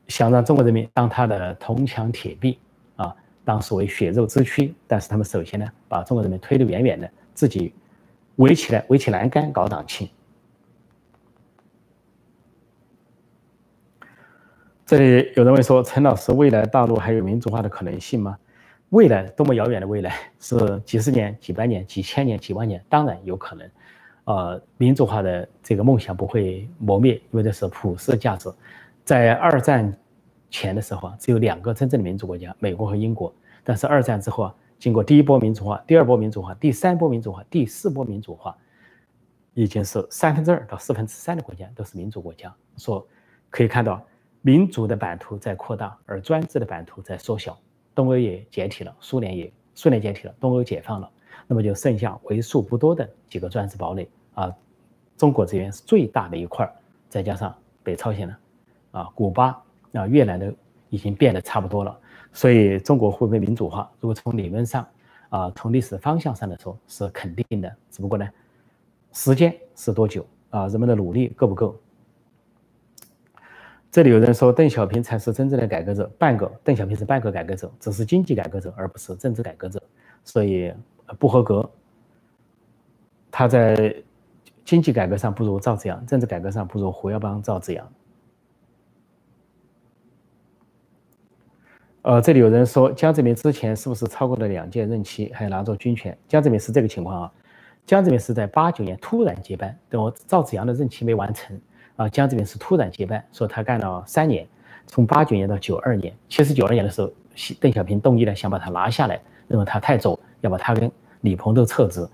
[0.08, 2.58] 想让中国人民当他的铜墙铁壁
[2.96, 3.14] 啊。
[3.46, 7.74] 当所谓血肉之躯，但是他们首先呢，把中国人民推得远远的，自己
[8.36, 10.08] 围起来，围起栏杆搞党庆。
[14.86, 18.38] 这里有人问说：“陈老师，未来大陆还有民主化的可能性吗？”
[18.90, 20.14] 未来多么遥远的未来？
[20.38, 22.84] 是几十年、几百年、几千年、几万年？
[22.88, 23.70] 当然有可能。
[24.24, 28.52] 呃，民主化的这个梦想不会磨灭，因为这是普世价值。
[29.04, 29.94] 在二战。
[30.50, 33.34] 前的时候啊，只有两个真正的民主国家，美国和英国。
[33.64, 38.56] 但是二战之后啊，经过第一波民主化、第二波民主化、第三波民主化、第四波民主化，
[39.54, 42.54] 已经是三分之二到四分之三的国家都是民主国家。
[42.76, 43.04] 说
[43.50, 44.00] 可以看到，
[44.46, 47.58] 民主的版图在扩大，而专制的版图在缩小。
[47.94, 51.10] 东欧也解体了，苏联也苏联解体了，东欧解放了，
[51.46, 54.54] 那么就剩下为数不多的几个专制堡垒啊。
[55.16, 56.70] 中国这边是最大的一块，
[57.08, 58.36] 再加上北朝鲜呢，
[58.90, 59.58] 啊，古巴。
[59.94, 60.52] 啊，越南的
[60.90, 61.96] 已经变得差不多了，
[62.32, 63.88] 所以中国会不会民主化？
[64.00, 64.84] 如果从理论上，
[65.28, 68.28] 啊，从历史方向上来说是肯定的，只不过呢，
[69.12, 70.66] 时间是多久啊？
[70.66, 71.80] 人们的努力够不够？
[73.94, 79.80] 这里有人说邓小平才是真正的改革者，半个邓小平是半个改革者，只是经济改革者，而不是政治改革者，
[80.24, 80.74] 所以
[81.16, 81.70] 不合格。
[83.30, 83.94] 他在
[84.64, 87.88] 经济改革上不如赵紫阳，政治改革上不如胡耀邦、赵紫阳。
[92.02, 96.18] 呃，这里有人说江泽民之前是不是超过了两届任期，还拿着军权？
[96.26, 97.32] 江泽民是这个情况啊，
[97.86, 101.56] 江泽民是在八九年突然接班，等我赵紫阳的任期没完成
[101.96, 104.46] 啊，江泽民是突然接班，说他干了三年，
[104.86, 107.10] 从八九年到九二年，其实九二年的时候，
[107.60, 112.06] 邓小平动议了想把他拿下来，认为他太左，要把他跟李鹏都撤职，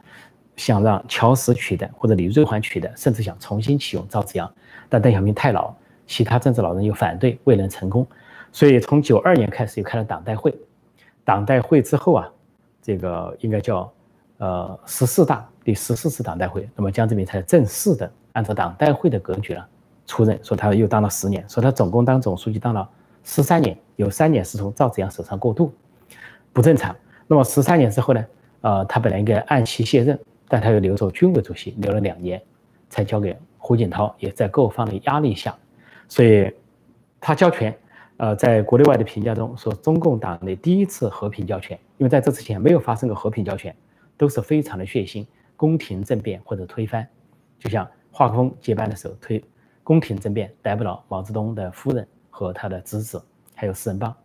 [0.57, 4.53] 想让乔石取代或者李瑞环取代，甚至想重新启用赵紫阳，
[4.89, 5.75] 但邓小平太老，
[6.07, 8.07] 其他政治老人又反对，未能成功，
[8.53, 10.55] 所以从九二年开始又开了党代会，
[11.25, 12.31] 党代会之后啊，
[12.83, 13.91] 这个应该叫
[14.37, 19.69] 呃十四大第十四次党代会，那么江泽民才正式的按照党代会的格局了。
[20.11, 22.89] 出任说他又当了十年，说他总共当总书记当了
[23.23, 25.73] 十三年，有三年是从赵紫阳手上过渡，
[26.53, 26.95] 不正常。
[27.29, 28.27] 那么十三年之后呢？
[28.63, 30.19] 呃，他本来应该按期卸任，
[30.49, 32.43] 但他又留守军委主席，留了两年，
[32.89, 34.13] 才交给胡锦涛。
[34.19, 35.57] 也在各方的压力下，
[36.09, 36.53] 所以
[37.21, 37.73] 他交权。
[38.17, 43.75] 呃，在国内外的评价中说，中共党内第一次和平交权，因为在这之前没有发生过和平交权，
[44.17, 45.25] 都是非常的血腥，
[45.57, 47.07] 宫廷政变或者推翻。
[47.61, 49.43] 就像华国锋接班的时候推。
[49.91, 53.21] 宫廷政变逮捕了毛泽东的夫人和他的侄子，
[53.57, 54.17] 还有四人帮。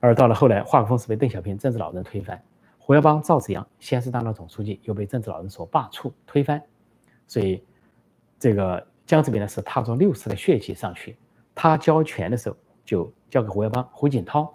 [0.00, 2.42] 而到了后来，华国锋是被邓小平政治老人推翻，
[2.76, 6.60] 胡耀邦、赵紫阳先是当了总书记，又被政治老人所罢黜推翻。
[7.28, 7.62] 所以，
[8.36, 11.16] 这个江泽民呢是踏着六次的血迹上去。
[11.54, 14.52] 他交权的时候就交给胡耀邦、胡锦涛。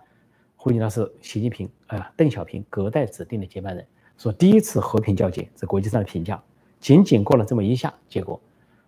[0.58, 3.88] 胡锦涛是习近平啊邓小平隔代指定的接班人。
[4.18, 6.44] 说第一次和平交接，是国际上的评价。
[6.82, 8.38] 仅仅过了这么一下，结果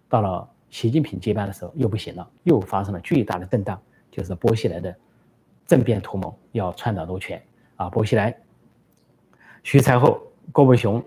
[0.10, 0.50] 到了。
[0.70, 4.96] 习近平接班的时候又不行了，又发生了巨大的震荡，就是薄熙来的
[5.66, 7.42] 政变图谋要篡党夺权
[7.76, 7.90] 啊！
[7.90, 8.36] 薄熙来、
[9.64, 11.04] 徐才厚、郭伯雄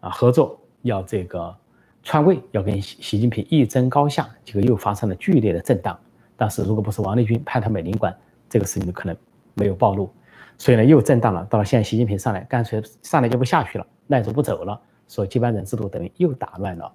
[0.00, 1.56] 啊合作要这个
[2.02, 5.98] 篡位，要跟习习近平一争高下，这个又发生了剧烈的震荡。
[6.36, 8.16] 但是如果不是王立军派他美领馆，
[8.48, 9.16] 这个事情可能
[9.54, 10.08] 没有暴露。
[10.56, 11.44] 所以呢，又震荡了。
[11.46, 16.92] 到了现在，习近平上来，干脆上来就不下去了，赖着不走了，说接班人制度等于又打乱了，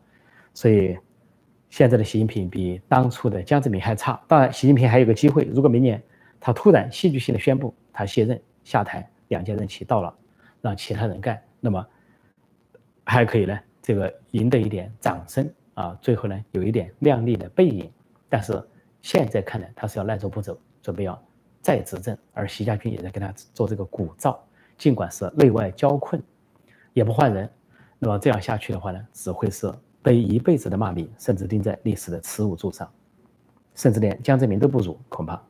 [0.54, 0.97] 所以。
[1.76, 4.18] 现在的习近平比当初的江泽民还差。
[4.30, 6.02] 当然，习近平还有个机会，如果明年
[6.40, 10.16] 他突然戏剧性的宣布他卸任下台，两届任期到了，
[10.62, 11.86] 让其他人干，那么
[13.04, 17.92] 还可以呢，这个赢得一点掌声啊，最后呢有一点亮丽的背影。
[18.30, 18.54] 但是
[19.02, 21.22] 现在看来，他是要赖着不走，准备要
[21.60, 24.38] 再执政，而习家军也在跟他做这个鼓噪，
[24.78, 26.24] 尽管是内外交困，
[26.94, 27.50] 也不换人。
[28.00, 29.70] 那么这样下去的话呢，只会是。
[30.06, 32.88] 背一辈子的骂名，甚至钉在历史的耻辱柱上，
[33.74, 35.41] 甚至连江泽民都不如，恐怕。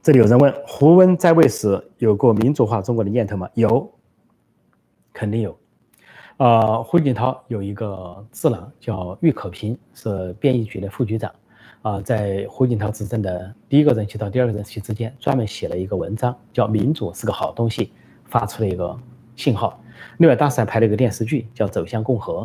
[0.00, 3.50] 这里有人问：胡温在位时有过民主化中国的念头吗？
[3.54, 3.92] 有，
[5.12, 5.58] 肯定有。
[6.36, 11.34] 呃，胡锦涛有一个智囊叫郁可平，是编译局的副局长。
[11.82, 17.86] 啊，在胡锦涛执政的第一个任期到第二个任期之间，专门写了一个文章，叫《民主是个好东西》，
[18.26, 18.94] 发出了一个
[19.34, 19.82] 信号。
[20.18, 22.42] 另外，当时还拍了一个电视剧，叫《走向共和》。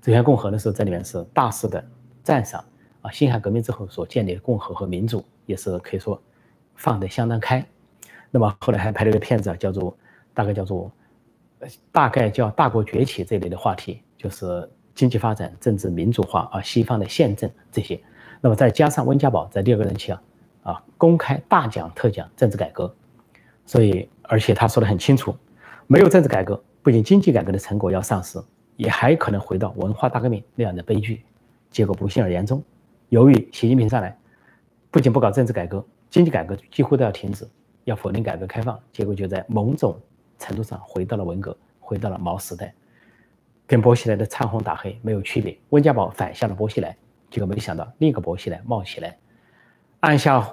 [0.00, 1.84] 走向共和的时候，这里面是大肆的
[2.24, 2.64] 赞赏
[3.02, 6.20] 啊，辛亥革命之后所建立的共和和民主，也是可以说
[6.74, 7.64] 放得相当开。
[8.32, 9.96] 那么后来还拍了一个片子，叫做
[10.34, 10.90] 大概叫做
[11.92, 18.00] 大概叫《大国崛起》这类的话题，就是经济发展、政治民主化啊，西方的宪政这些。
[18.44, 20.22] 那么再加上温家宝在第二个任期啊，
[20.64, 22.92] 啊公开大讲特讲政治改革，
[23.64, 25.32] 所以而且他说的很清楚，
[25.86, 28.42] 没有政治改革，不仅经济改革的成果要丧失，
[28.76, 31.22] 也还可能回到文化大革命那样的悲剧，
[31.70, 32.60] 结果不幸而言中。
[33.10, 34.18] 由于习近平上来，
[34.90, 37.48] 不仅不搞政治改革，经济改革几乎都要停止，
[37.84, 39.96] 要否定改革开放，结果就在某种
[40.40, 42.74] 程度上回到了文革，回到了毛时代，
[43.68, 45.56] 跟薄熙来的唱红打黑没有区别。
[45.68, 46.96] 温家宝反向了薄熙来。
[47.32, 49.16] 结果没想到，另一个薄熙来冒起来，
[50.00, 50.46] 按下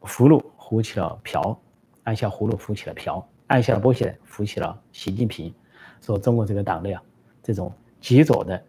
[0.00, 1.60] 葫芦扶起了瓢，
[2.04, 5.52] 按下葫芦扶起了瓢，按下了薄熙来扶起了习近平。
[6.00, 7.02] 说中国这个党内啊，
[7.42, 8.62] 这种极左的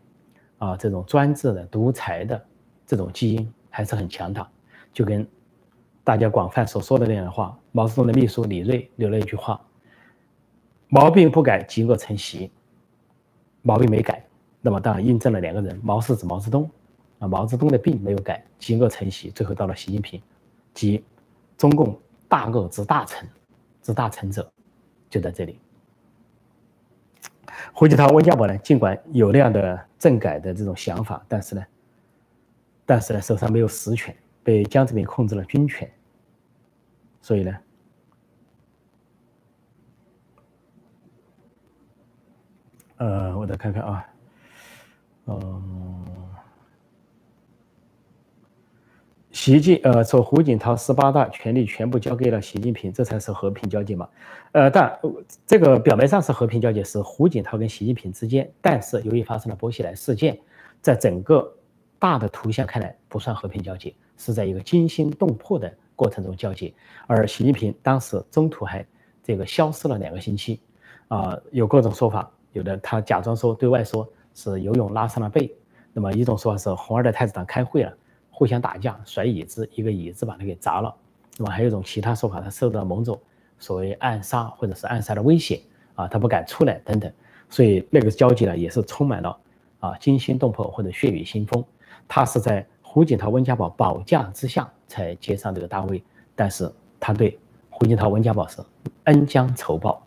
[0.57, 2.43] 啊，这种专制的、独裁的
[2.83, 4.49] 这种基因还是很强大。
[4.91, 5.25] 就跟
[6.03, 9.61] 大家广泛所说的那样的话，毛泽东的秘书李锐留了一句话
[10.89, 12.51] ：“毛病不改，即恶成习。”
[13.61, 14.25] 毛病没改，
[14.61, 16.67] 那么当然印证了两个人，毛是指毛泽东。
[17.21, 20.19] 啊，毛泽东的病没有改，饥饿成习，最后到了习近平，
[20.73, 21.05] 即
[21.55, 21.97] 中共
[22.27, 23.29] 大恶之大成，
[23.83, 24.51] 之大成者，
[25.07, 25.59] 就在这里。
[27.73, 31.63] 胡锦涛、温家宝呢，尽管有那样的政改的这种想法，但是呢，
[32.87, 35.87] 但是呢，手上没有实权，被江泽民控制了军权，
[37.21, 37.57] 所以呢，
[42.97, 44.09] 呃，我再看看啊，
[45.27, 46.30] 嗯。
[49.41, 54.07] 习近呃说胡锦涛十八大权力全部交给了习近平，这才是和平交接嘛？
[54.51, 54.99] 呃，但
[55.47, 60.37] 这个表面上是和平交接，是胡锦涛跟习近平之间，但是由于发生了波西来事件，
[60.79, 61.51] 在整个
[61.97, 66.71] 大的图像看来不算和平交接，是在一个惊心动魄的过程中交接。
[67.07, 68.85] 而习近平当时中途还
[69.23, 70.61] 这个消失了两个星期，
[71.07, 75.51] 啊，有各种说法，有的他假装说对外说是游泳拉伤了背，
[75.93, 77.91] 那么一种说法是红二代太子党开会了。
[78.31, 80.91] 互相打架，甩椅子，一个椅子把他给砸了。
[81.37, 83.19] 那么还有一种其他说法，他受到某种
[83.59, 85.61] 所谓暗杀或者是暗杀的威胁
[85.93, 87.11] 啊，他不敢出来等等。
[87.49, 89.37] 所以那个交集呢，也是充满了
[89.79, 91.63] 啊惊心动魄或者血雨腥风。
[92.07, 96.03] 他是在胡锦涛、温家宝保驾之下才接上这个大位，
[96.35, 97.37] 但是他对
[97.69, 98.57] 胡锦涛、温家宝是
[99.03, 100.05] 恩将仇报。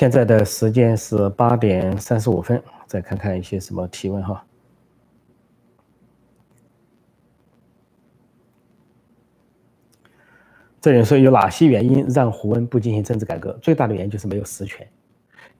[0.00, 4.42] 现在的时间是八点三十五分，再看看一些什么提问哈。
[10.80, 13.52] 这里说有哪些原因让胡温不进行政治改革？
[13.60, 14.88] 最大的原因就是没有实权，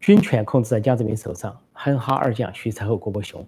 [0.00, 3.46] 军权控制在江泽民手上，哼哈二将徐才厚、郭伯雄，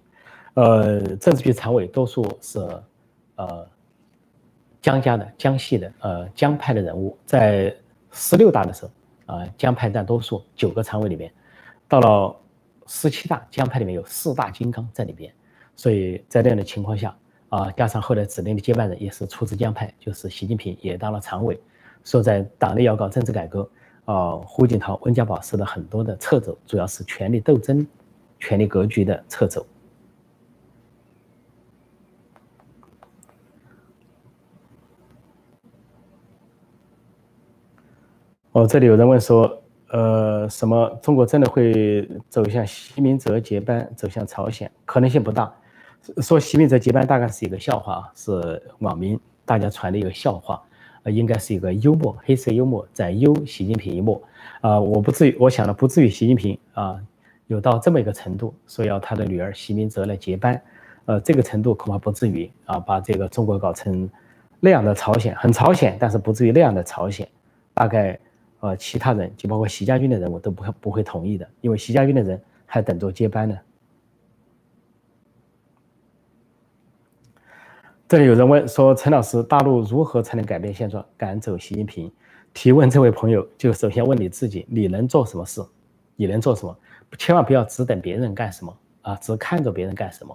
[0.53, 2.59] 呃，政治局常委多数是
[3.37, 3.67] 呃
[4.79, 7.75] 江家的、江系的、呃江派的人物，在
[8.11, 8.91] 十六大的时候。
[9.33, 11.33] 啊，江派占多数，九个常委里面，
[11.87, 12.35] 到了
[12.85, 15.33] 十七大，江派里面有四大金刚在里边，
[15.75, 17.15] 所以在这样的情况下，
[17.49, 21.59] 啊，加上后来指定的接班人也是出自江派，就是习近平也当了常委，
[22.03, 23.67] 说在党内要搞政治改革，
[24.05, 27.87] 啊，胡锦涛、温家宝受到很多的掣肘，主要是权力斗争、
[28.39, 29.65] 权力格局的掣肘。
[38.53, 44.71] 哦，这里有人问说，呃，什么中国真的会走向习明泽接班，走向朝鲜？
[44.85, 45.51] 可能性不大。
[46.21, 50.61] 说习明泽接班大概是一个笑话，是网民大家传的一个笑话，
[51.01, 54.21] 呃，应该是一个幽默，黑色幽默在幽习近平一默。
[54.61, 57.01] 啊，我不至于，我想呢，不至于习近平啊
[57.47, 60.61] 有到这么一个程度，说要他的女儿习明泽来接班，
[61.05, 64.07] 呃，这个程度恐怕不至于啊，把这个中国搞成
[64.59, 67.27] 那样的朝鲜，很朝鲜，但是不至于那样的朝鲜，
[67.73, 68.19] 大概。
[68.63, 73.59] 呃，其他人就包括习家军的人，我都不会不会同意的，因为习家军的人还等着接班呢。
[78.07, 82.09] 这里有人问说：“陈老师，大陆如何才能改变现状，赶走习近平？”
[82.53, 85.61] 提问这位朋友就首先问你自己：你能做什么事？
[86.15, 86.73] 你能做什么？
[87.17, 90.33] 千万不要只等别人干什么啊，只看着别人干什么。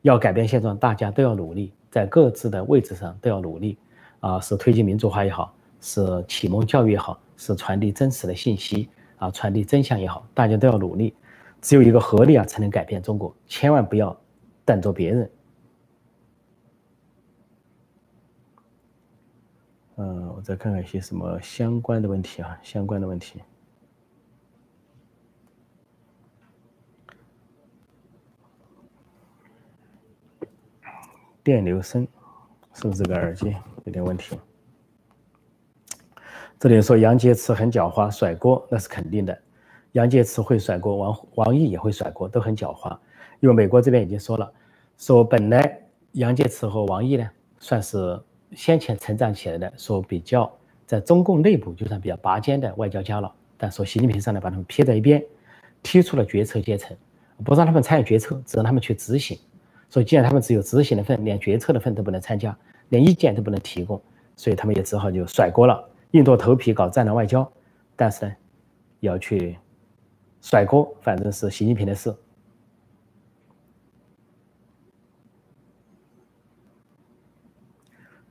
[0.00, 3.76] 要改变现状，大家都要努力，在各自的位置上都要努力
[4.20, 5.52] 啊，是推进民主化也好，
[5.82, 7.20] 是启蒙教育也好。
[7.36, 11.14] 是传递真实的信息啊，传递真相也好，大家都要努力，
[11.60, 13.34] 只有一个合力啊，才能改变中国。
[13.46, 14.18] 千万不要
[14.64, 15.30] 等着别人。
[19.96, 23.40] 嗯，我再看看一些什么相关的问题啊，相关的问题。
[31.42, 32.06] 电流声，
[32.74, 34.36] 是不是这个耳机有点问题？
[36.58, 39.38] 这里说杨洁篪很狡猾，甩锅那是肯定的。
[39.92, 42.96] 杨洁篪会甩锅，王王毅也会甩锅，都很狡猾。
[43.40, 44.50] 因为美国这边已经说了，
[44.96, 45.78] 说本来
[46.12, 47.28] 杨洁篪和王毅呢，
[47.58, 48.18] 算是
[48.52, 50.50] 先前成长起来的，说比较
[50.86, 53.30] 在中共内部就算比较拔尖的外交家了。
[53.58, 55.22] 但说习近平上来把他们撇在一边，
[55.82, 56.96] 踢出了决策阶层，
[57.44, 59.38] 不让他们参与决策，只让他们去执行。
[59.90, 62.56] 所以既然他们只有执行的份，连决策的份都不能参加，
[62.88, 64.00] 连意见都不能提供，
[64.36, 65.86] 所以他们也只好就甩锅了。
[66.16, 67.46] 硬着头皮搞战狼外交，
[67.94, 68.34] 但是呢，
[69.00, 69.58] 也要去
[70.40, 72.14] 甩锅，反正是习近平的事。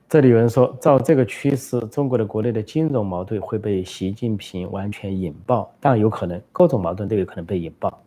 [0.08, 8.02] 这里有人说，照这个趋势，中国的国内的金融矛盾会被习近平完全引爆，当然有可能，各种矛盾都有可能被引爆。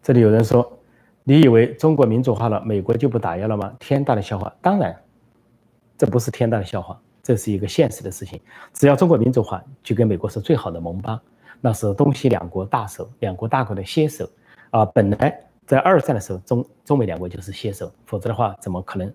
[0.00, 0.77] 这里有人说。
[1.28, 3.70] 你以为中国民主化了，美国就不打压了吗？
[3.78, 4.50] 天大的笑话！
[4.62, 4.98] 当然，
[5.98, 8.40] 这不是天大的笑话，这是一个现实的事情。
[8.72, 11.20] 只要中国民主化，就跟美国是最好的盟邦，
[11.60, 14.26] 那是东西两国大手、两国大国的携手
[14.70, 14.86] 啊！
[14.86, 19.12] 本来在二战的时候，中中美两国就是携手，否则的话，怎么可能？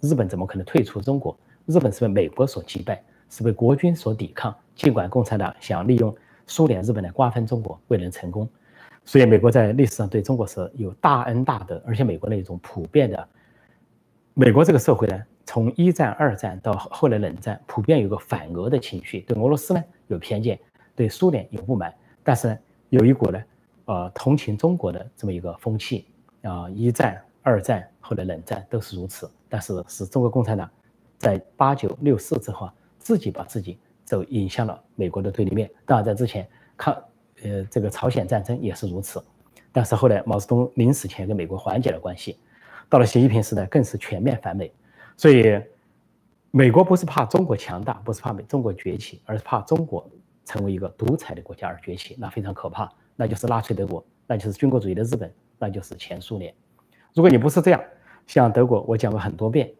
[0.00, 1.34] 日本怎么可能退出中国？
[1.64, 4.54] 日本是被美国所击败，是被国军所抵抗。
[4.74, 6.14] 尽管共产党想利用
[6.46, 8.46] 苏联、日本来瓜分中国，未能成功。
[9.08, 13.28] 所以，美国在历史上对中国是有大恩大德，而且美国那种普遍的，
[14.34, 20.58] 美国这个社会呢，从一战、二战到后来冷战，普遍有个反俄的情绪，对俄罗斯呢有偏见，
[20.96, 21.94] 对苏联有不满，
[22.24, 23.42] 但是呢有一股呢，
[23.84, 26.06] 呃，同情中国的这么一个风气
[26.42, 26.68] 啊。
[26.68, 30.68] 一战、二战后来冷战都是如此，但是是中国共产党
[31.16, 35.70] 在八九六四之后啊，自己把自己走引向了美国的对立面。
[35.84, 36.44] 当然在之前
[36.76, 36.92] 抗
[37.42, 39.22] 呃这个朝鲜战争也是如此，
[39.72, 42.38] 但是后来毛泽东临死前跟美国缓解了关系，
[42.88, 44.72] 到了习近平时代更是全面反美。
[45.16, 45.60] 所以，
[46.50, 50.08] 美国不是怕中国强大，不是怕美中国崛起，而是怕中国
[50.44, 52.90] 成为一个独裁的国家而崛起，那非常可怕。
[53.16, 56.54] 那就是纳粹德国，那就是军国主义的日本，那就是前苏联。
[57.14, 57.82] 如果你不是这样，
[58.26, 59.72] 像德国，我讲过很多遍，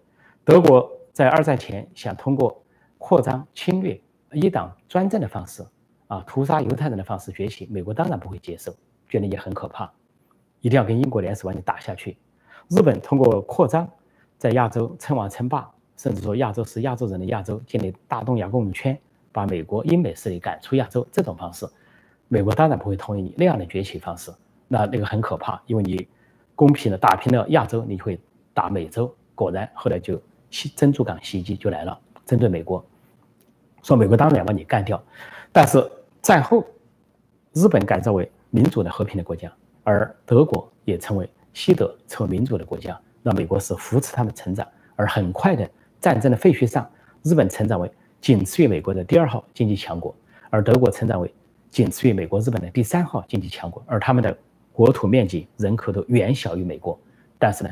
[0.43, 2.63] 德国在二战前想通过
[2.97, 4.01] 扩张、侵略、
[4.33, 5.63] 一党专政的方式
[6.09, 8.75] 啊，屠杀犹太人的方式崛起，美国当然不会接受，
[9.09, 9.91] 觉得也很可怕，
[10.61, 12.17] 一定要跟英国联手把你打下去。
[12.69, 13.89] 日本通过扩张。
[14.39, 18.97] 在亚洲称王称霸，甚至说亚洲是亚洲人的亚洲，建立大东亚共荣圈，
[19.33, 21.67] 把美国英美势力赶出亚洲，这种方式，
[22.29, 24.31] 美国当然不会同意你那样的崛起方式。
[24.69, 26.07] 那那个很可怕，因为你
[26.55, 28.21] 公平的打平了亚洲，你会
[28.53, 29.11] 打美洲。
[29.35, 32.85] 果然后来就西珍珠港袭击就来了，针对美国，
[33.83, 35.03] 说美国当然要把你干掉。
[35.51, 35.83] 但是
[36.27, 36.67] 战后，
[37.53, 39.49] 日本改造为民主的和平的国家，
[39.85, 43.01] 而德国也成为西德成为民主的国家。
[43.23, 44.67] 那美国是扶持他们成长，
[44.97, 45.71] 而很快的
[46.01, 46.91] 战争的废墟上，
[47.23, 47.89] 日本成长为
[48.21, 50.13] 仅次于美国的第二号经济强国，
[50.51, 51.33] 而德国成长为
[51.71, 54.37] 仅次于美国、日本的第三号经济强国，而他们的
[54.73, 56.99] 国土面积、人口都远小于美国，
[57.39, 57.71] 但是呢，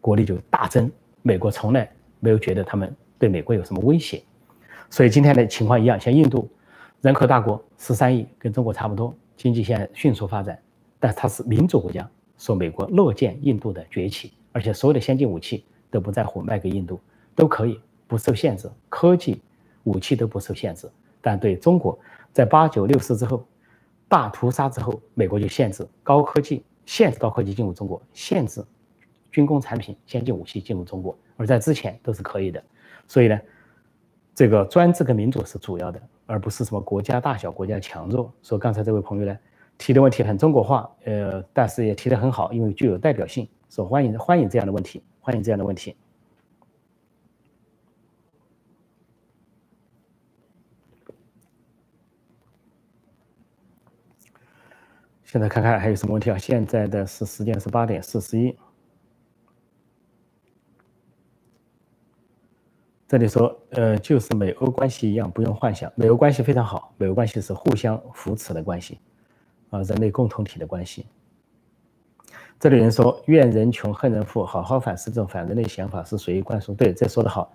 [0.00, 0.90] 国力就大增。
[1.20, 1.86] 美国从来
[2.18, 4.22] 没有觉得他们对美国有什么威胁，
[4.88, 6.48] 所以今天的情况一样，像印度，
[7.02, 10.60] 人口大国十三亿，跟中国差不多，经济现在迅速发展，
[10.98, 14.34] 但它是民主国家，说美国乐见印度的崛起。
[14.52, 17.00] 而且所有的先进武器都不在乎卖给印度，
[17.34, 19.40] 都可以不受限制，科技
[19.84, 20.90] 武器都不受限制。
[21.22, 21.98] 但对中国，
[22.34, 23.46] 在八九六四之后，
[24.06, 28.62] 大屠杀之后，美国就限制高科技，限制高科技进入中国，限制
[29.30, 31.16] 军工产品、先进武器进入中国。
[31.38, 32.62] 而在之前都是可以的。
[33.08, 33.40] 所以呢，
[34.34, 38.32] 这个专制跟民主是主要的，而不是什么国家大小、国家强弱。
[38.40, 39.36] 说刚才这位朋友呢
[39.76, 43.48] 提的问题很中国化，呃，但是也提得很好，因为具有代表性。
[43.68, 45.96] 说欢迎欢迎这样的问题，欢迎这样的问题。
[55.24, 56.38] 现在看看还有什么问题啊？
[56.38, 58.56] 现在的是时间是八点四十一。
[63.10, 69.00] 这里说，呃，就是美欧关系一样，不用幻想，美欧关系非常好，美欧关系是互相扶持的关系，
[69.70, 71.04] 啊，人类共同体的关系。
[72.60, 76.72] 这里人说怨人穷恨人富，好好反思这种反人类想法是谁灌输？
[76.72, 77.52] 对，这说的好。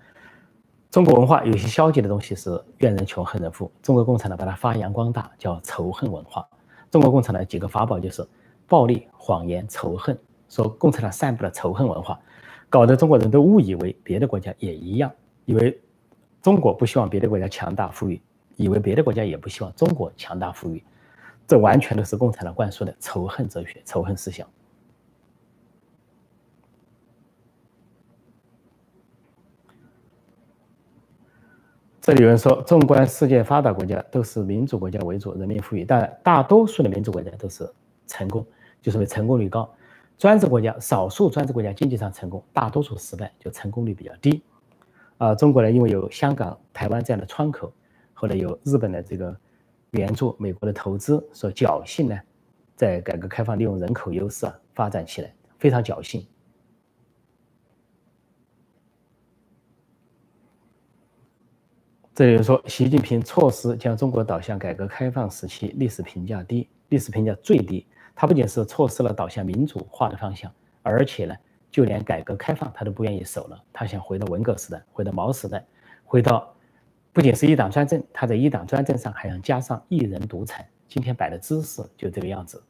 [0.91, 6.45] 中国文化有些消极的东西是怨人穷恨人富，中国共产党把它发扬光大，叫仇恨文化。
[6.91, 8.27] 中国共产党几个法宝就是
[8.67, 10.19] 暴力、谎言、仇恨。
[10.49, 12.19] 说共产党散布了仇恨文化，
[12.67, 15.09] 搞得中国人都误以为别的国家也一样，
[15.45, 15.79] 以为
[16.41, 18.21] 中国不希望别的国家强大富裕，
[18.55, 20.83] 以为别的国家也不希望中国强大富裕。
[21.47, 24.47] 这完全都是共产党灌输的仇恨哲学、仇恨思想。
[32.01, 37.67] 这里有人说，纵观世界发达国家，都是民主国家为主，人民富裕，但大多数的民主国家都是
[38.05, 38.45] 成功，
[38.79, 39.67] 就是为成功率高；
[40.15, 44.43] 专制国家，少数专制国家经济上成功，大多数失败，就成功率比较低。
[45.17, 47.71] 啊，中国呢，因为有香港、台湾这样的窗口，
[48.13, 49.35] 后来有日本的这个
[49.91, 52.19] 援助，美国的投资，所侥幸呢，
[52.75, 56.27] 在改革开放利用人口优势啊发展起来，非常侥幸。
[62.13, 67.85] 这里说，习近平措施将中国导向改革开放时期历史评价低，历史评价最低。
[68.15, 70.49] 他不仅是错失了导向民主化的方向，
[70.81, 71.35] 而且呢，
[71.75, 73.63] 就连改革开放他都不愿意守了。
[73.73, 75.61] 他想回到文革时代，回到毛时代，
[76.05, 76.55] 回到
[77.11, 80.65] 不仅是一党专政，他在一党专政上还想加上一人独裁。
[80.87, 82.63] 今天摆的姿势就这个样子。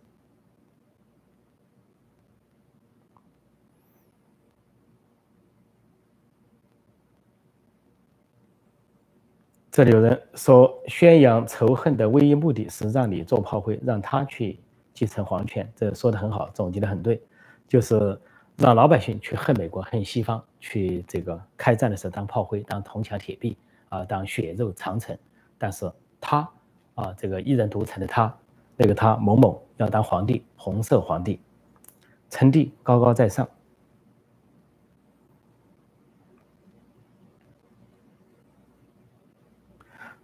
[9.70, 14.60] 这里有人说，宣扬仇恨的唯一目的是让你做炮灰，让他去
[14.96, 15.72] 继承皇权。
[15.76, 17.22] 这说的很好，总结的很对，
[17.68, 18.20] 就是
[18.58, 23.58] 让老百姓去恨美国、恨西方，去这个开战的时候当炮灰、当铜墙铁壁
[23.90, 25.18] 啊，当血肉长城。
[25.58, 25.92] 但是
[26.22, 26.50] 他
[26.96, 28.34] 啊，这个一人独裁的他，
[28.78, 31.40] 那个他某某要当皇帝，红色皇帝
[32.30, 33.48] 称帝，高高在上。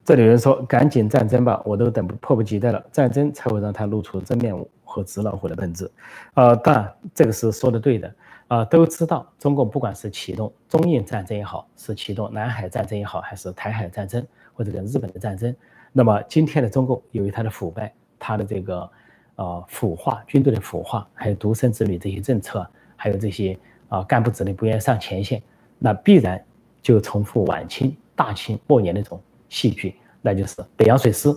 [0.04, 5.90] 这里人说：“赶紧战争吧，我都等迫不及待了，战争才会让他露出真面目和纸老虎的本质。”
[6.34, 8.14] 啊，当然这个是说的对的。
[8.52, 14.22] 啊，都知道中共不管是启动中印战争也好，是启动南海战争也好，还是台海战争
[14.54, 15.56] 或者跟日本的战争，
[15.94, 18.92] 那么今天的中共由于它的腐败，它的这个
[19.36, 25.42] 呃腐化军队的腐化，还有独生子女这些政策，还有这些啊干部子弟不愿意上前线，
[25.80, 26.44] 那必然
[26.82, 31.34] 就重复晚清、大清末年那种戏剧，那就是北洋水师，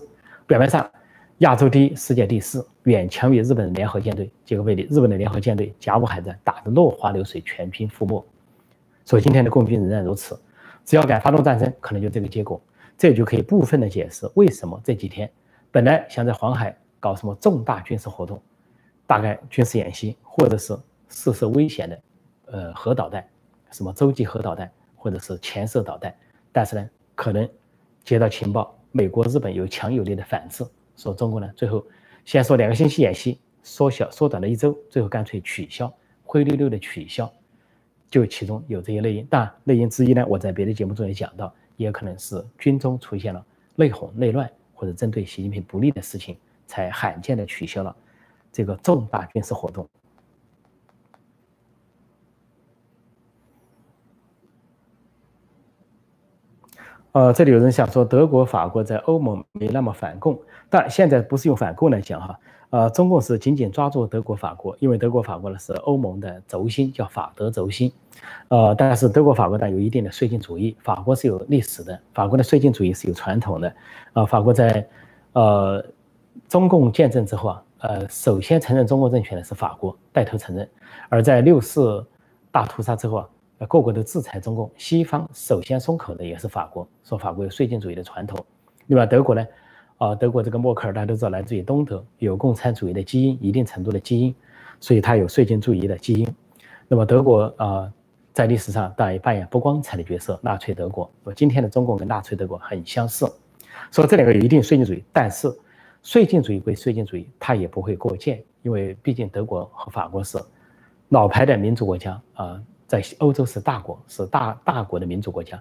[0.49, 0.91] 表面上。
[1.39, 8.25] 亚洲第一，世界第四，远强于日本的联合舰队，结果被日本的联合舰队甲午海战打得落花流水，全军覆没。
[9.05, 10.39] 所以今天的共军仍然如此，
[10.85, 12.61] 只要敢发动战争，可能就这个结果。
[12.97, 15.29] 这就可以部分的解释为什么这几天
[15.73, 18.41] 本来想在黄海搞什么重大军事活动，
[19.07, 20.79] 大概军事演习，或者是
[21.09, 22.01] 试射危险的
[22.47, 23.27] 呃核导弹，
[23.73, 26.15] 什么洲际核导弹，或者是潜射导弹，
[26.53, 27.49] 但是呢，可能
[28.05, 30.65] 接到情报，美国、日本有强有力的反制。
[30.97, 31.85] 说中国呢，最后
[32.25, 35.93] 先说两个星期演习，缩小缩短了一周，最后干脆取消，
[36.25, 37.31] 灰溜溜的取消，
[38.11, 39.27] 就其中有这些内因。
[39.29, 43.45] 但内因之一呢，我在别的节目中也讲到，也可能是军中出现了
[43.75, 47.95] 内讧、内乱，或者针对习近平不利的事情，才罕见的取消了
[48.51, 49.87] 这个重大军事活动。
[57.15, 60.37] 呃，这里有人想说，德国、法国在欧盟没那么反共，
[60.69, 62.37] 但现在不是用反共来讲哈，
[62.71, 67.93] 呃，中共是紧紧抓住德国、法国，因为德国、法国呢是欧盟的轴心，叫法德轴心，
[68.49, 73.73] 呃，但是德国、法国呢有一定的绥靖主义，法国是有历史的，法国的绥靖主义是有传统的，
[74.13, 74.85] 啊，法国在
[75.35, 75.85] 呃
[76.49, 80.69] 中共建政之后啊，呃，首先承认中国政权的是法国，带头承认，
[81.09, 82.05] 而在六四
[82.51, 83.29] 大屠杀之后啊。
[83.69, 88.45] 各国都制裁中共，西方首先松口的也是法国，说法国有税金主义的传统。
[88.89, 89.47] 另外，德国呢，
[89.97, 94.35] 啊，德国这个默克尔大家都知道来自于东德，有共产主义的基因，一定程度的基因，
[94.81, 96.29] 所以它有税金主义的基因。
[96.89, 97.91] 那么德国啊，
[98.33, 101.11] 在历史上当然扮演不光彩的角色，纳粹德国。
[101.23, 103.25] 我今天的中共跟纳粹德国很相似，
[103.91, 105.49] 说这两个有一定税金主义，但是
[106.03, 110.39] 税金主义归税金主义，它也不会过界，因为毕竟德国和法国是
[111.09, 112.61] 老牌的民主国家啊。
[112.95, 115.61] 在欧洲是大国，是大大国的民主国家，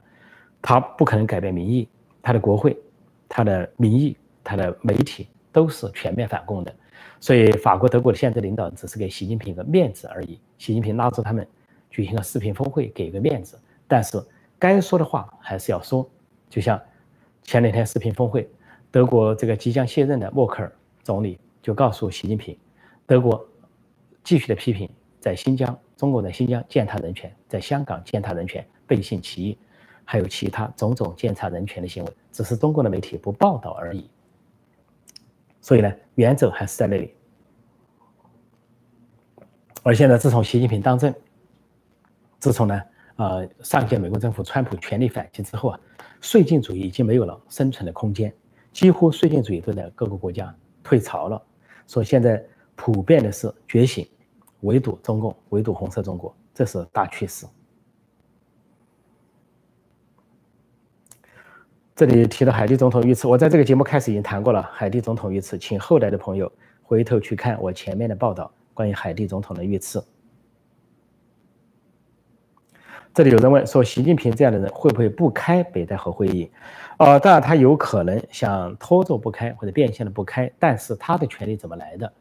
[0.61, 1.89] 他不可能改变民意，
[2.21, 2.77] 他的国会、
[3.27, 6.71] 他的民意、他的媒体都是全面反共的，
[7.19, 10.39] 所以法国、德国的现在领导只是给习近平一个面子而已。
[10.59, 11.47] 习近平拉住他们
[11.89, 14.23] 举行了视频峰会，给个面子，但是
[14.59, 16.07] 该说的话还是要说。
[16.51, 16.79] 就像
[17.41, 18.47] 前两天视频峰会，
[18.91, 20.71] 德国这个即将卸任的默克尔
[21.01, 22.55] 总理就告诉习近平，
[23.07, 23.43] 德国
[24.23, 24.87] 继续的批评
[25.19, 25.75] 在新疆。
[26.03, 29.57] 中国在新疆践踏人权，在香港践踏人权，背信弃义，
[30.03, 34.09] 还有其他种种践踏人权的行为，只是中国的媒体不报道而已。
[35.61, 37.13] 所以呢，原则还是在那里。
[39.81, 41.15] 而现在，自从习近平当政，
[42.37, 42.81] 自从呢，
[43.15, 45.79] 呃，上届美国政府川普全力反击之后啊，
[46.21, 48.33] 绥靖主义已经没有了生存的空间，
[48.73, 51.41] 几乎绥靖主义都在各个国家退潮了。
[51.87, 52.45] 所以现在
[52.75, 54.05] 普遍的是觉醒。
[54.63, 57.45] 围堵中共，围堵红色中国，这是大趋势。
[61.95, 64.63] 这里提到海地总统遇刺，我在这个节目开始已经谈过了。
[64.73, 66.51] 海地总统遇刺，请后来的朋友
[66.81, 70.03] 回头去看我前面的报道，关于海地总统的遇刺。
[73.13, 76.49] 这里有人问说，习近平这样的人会不会不开北戴河会议？
[76.97, 82.11] 呃，当然他有可能想拖着不开，或者变相的不开，但是他的权利怎么来的？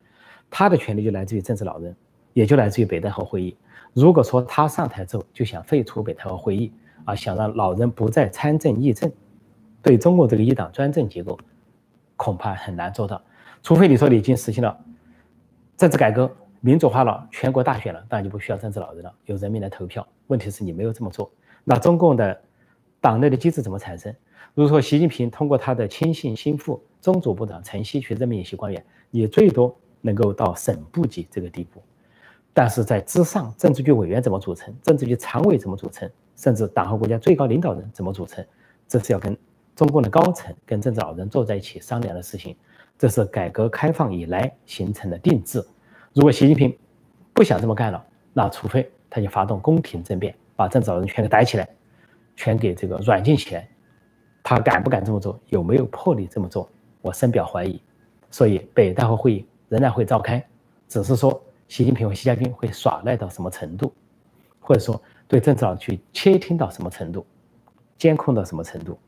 [0.50, 1.96] 他的权利就来自于政治老人。
[2.32, 3.56] 也就来自于北戴河会议。
[3.92, 6.72] 如果说他上台之后就想废除北戴河会议
[7.04, 9.10] 啊，想让老人不再参政议政，
[9.82, 11.38] 对中国这个一党专政结构，
[12.16, 13.20] 恐怕很难做到。
[13.62, 14.76] 除非你说你已经实现了
[15.76, 20.06] 政治改革、民主化了、全国大选了，当然就不需要政治老人了，由人民来投票。
[20.28, 21.30] 问题是你没有这么做，
[21.64, 22.40] 那中共的
[23.00, 24.14] 党内的机制怎么产生？
[24.54, 31.82] 如果说习近平通过他的亲信心腹中组部长陈希去任命一些官员，也最多能够到省部级这个地步。
[32.54, 34.74] 但是在之上，政治局委员怎么组成？
[34.82, 36.10] 政治局常委怎么组成？
[36.36, 38.44] 甚至党和国家最高领导人怎么组成？
[38.86, 39.34] 这是要跟
[39.74, 42.54] 中共的高层、跟政治老人坐在一起商量的事情。
[42.98, 45.64] 这是改革开放以来形成的定制。
[46.12, 46.76] 如果习近平
[47.32, 51.66] 不想这么干了，那除非他就发动宫廷政变，把政治老人全给逮起来，
[52.36, 53.66] 全给这个软禁起来。
[54.42, 55.40] 他敢不敢这么做？
[55.48, 56.68] 有没有魄力这么做？
[57.00, 57.80] 我深表怀疑。
[58.30, 60.44] 所以北戴河会议仍然会召开，
[60.86, 61.42] 只是说。
[61.72, 63.94] 习近平和习家军会耍赖到什么程度，
[64.60, 67.24] 或者说对政治上去窃听到什么程度，
[67.96, 68.98] 监控到什么程度？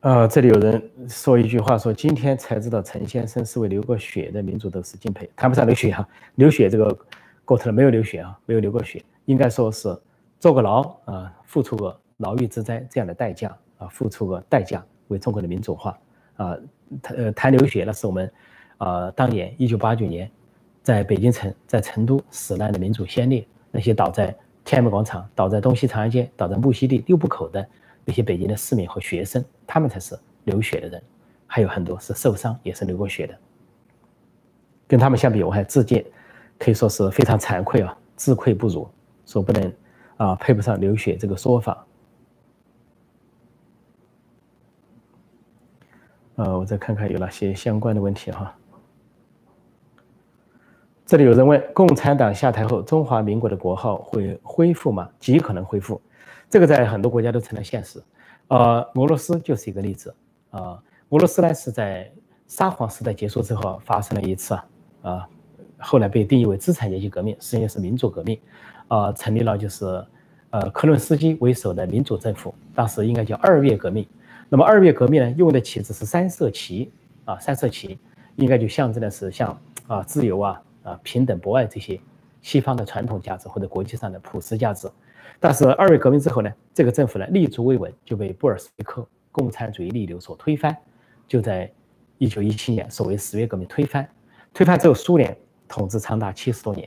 [0.00, 6.98] 呃，这里有人说一句话，说今天才知道陈先生是为流过血的民主斗士敬佩，谈不上流血啊，流血这个
[7.44, 9.94] 过程没有流血啊，没有流过血，应该说是
[10.40, 14.82] 坐个牢啊，付出个牢狱之灾这样的代价啊，付出个代价。
[15.12, 15.98] 为中国的民主化
[16.36, 16.56] 啊，
[17.00, 18.32] 谈呃谈流血那是我们
[18.78, 20.30] 啊当年一九八九年
[20.82, 24.34] 在北京城在成都死难的民主先烈，那些倒在
[24.64, 27.64] 天安门广场、倒在东西长安街、倒在木樨地六部口的。
[28.04, 31.00] 那些北京的市民和学生，他们才是流血的人，
[31.46, 33.38] 还有很多是受伤，也是流过血的。
[34.88, 36.04] 跟他们相比，我还自荐，
[36.58, 38.88] 可以说是非常惭愧啊，自愧不如，
[39.24, 39.72] 说不能
[40.16, 41.86] 啊，配不上流血这个说法。
[46.42, 48.52] 呃，我再看看有哪些相关的问题哈。
[51.06, 55.08] 这里有人问：共产党下台后，中华民国的国号会恢复吗？
[55.20, 56.02] 极可能恢复。
[56.50, 58.02] 这个在很多国家都成了现实，
[58.48, 60.12] 呃，俄罗斯就是一个例子
[60.50, 60.82] 啊。
[61.10, 62.10] 俄罗斯呢是在
[62.48, 64.64] 沙皇时代结束之后发生了一次啊，
[65.02, 65.28] 啊，
[65.78, 68.36] 后来被定义为资产阶级革命，实际上是民主革命，
[68.88, 70.04] 啊，成立了就是
[70.50, 74.04] 呃克伦斯基为首的民主政府，当时应该叫二月革命。
[74.52, 76.92] 那么二月革命呢用的旗帜是三色旗
[77.24, 77.98] 啊，三色旗
[78.36, 81.98] 应该就象征的是像啊自由啊啊平等博爱这些
[82.42, 84.90] 西方的传统价值或者国际上的普世价值。
[85.40, 90.76] 但是二月革命之后呢，这个政府呢立足未稳，就被布尔什维克共产主义逆流所推翻。
[91.26, 91.72] 就在
[92.18, 94.06] 一九一七年，所谓十月革命推翻，
[94.52, 95.34] 推翻之后，苏联
[95.66, 96.86] 统治长达七十多年。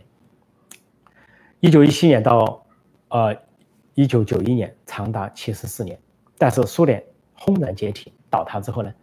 [1.61, 2.63] 一九一七年到
[3.09, 3.36] 呃
[3.95, 5.97] 一九九一年，长达七十四年。
[6.38, 7.03] 但是苏联
[7.36, 8.94] 轰然解体倒塌之后呢，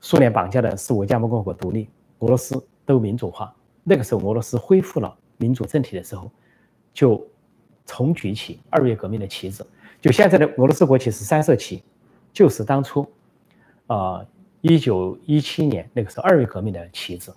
[0.00, 3.54] 苏联绑架的是五加盟共和国独立，俄罗斯都民主化。
[3.84, 6.30] 那个时候，俄罗斯恢复了民主政体的时候，
[6.92, 7.26] 就。
[7.90, 9.64] 重举起二月革命的旗帜，
[9.98, 11.82] 就现在的俄罗斯国旗是三色旗，
[12.34, 13.10] 就是当初，
[13.86, 14.22] 啊，
[14.60, 17.32] 一九一七年那个时候二月革命的旗帜，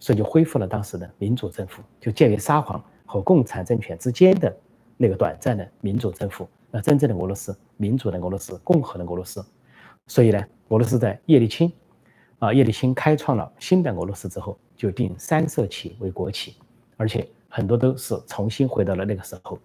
[0.00, 4.52] 所以就恢复了当时的民主政府，就建立沙皇和共产政权之间的
[4.96, 9.40] 那个短暂的民主政府，那真正的俄罗斯，民主的俄罗斯，共和的俄罗斯。
[10.06, 10.38] 所以呢，
[10.68, 11.72] 俄罗斯在叶利钦，
[12.38, 16.54] 啊，叶利钦开创了新的俄罗斯之后，就定三色旗为国旗，
[16.96, 19.58] 而且很多都是重新回到了那个时候。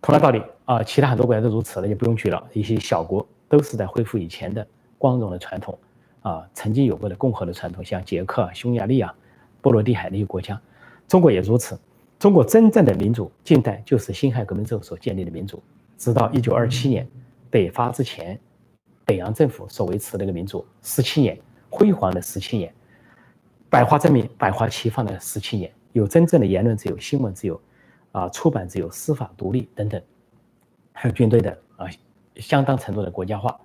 [0.00, 2.42] 同样道理啊，其他很多国家都如此，那就不用举了。
[2.52, 4.66] 一些小国都是在恢复以前的
[4.98, 5.78] 光荣的传统
[6.22, 9.14] 啊，曾经有过的共和的传统，像捷克、匈牙利啊、
[9.60, 10.60] 波罗的海那些国家，
[11.06, 11.78] 中国也如此。
[12.18, 15.62] 中国真正的民主，近代就是辛亥革命之后所建立的民主，
[15.98, 17.06] 直到一九二七年
[17.50, 18.38] 北伐之前，
[19.12, 21.38] 北洋政府所维持那个民主，十七年
[21.68, 22.72] 辉煌的十七年，
[23.68, 27.60] 百花争鸣、百花齐放的十七年，有真正的言论自由、新闻自由。
[28.12, 30.00] 啊，出版自由、司法独立等等，
[30.92, 31.86] 还有军队的啊，
[32.36, 33.58] 相当程度的国家化，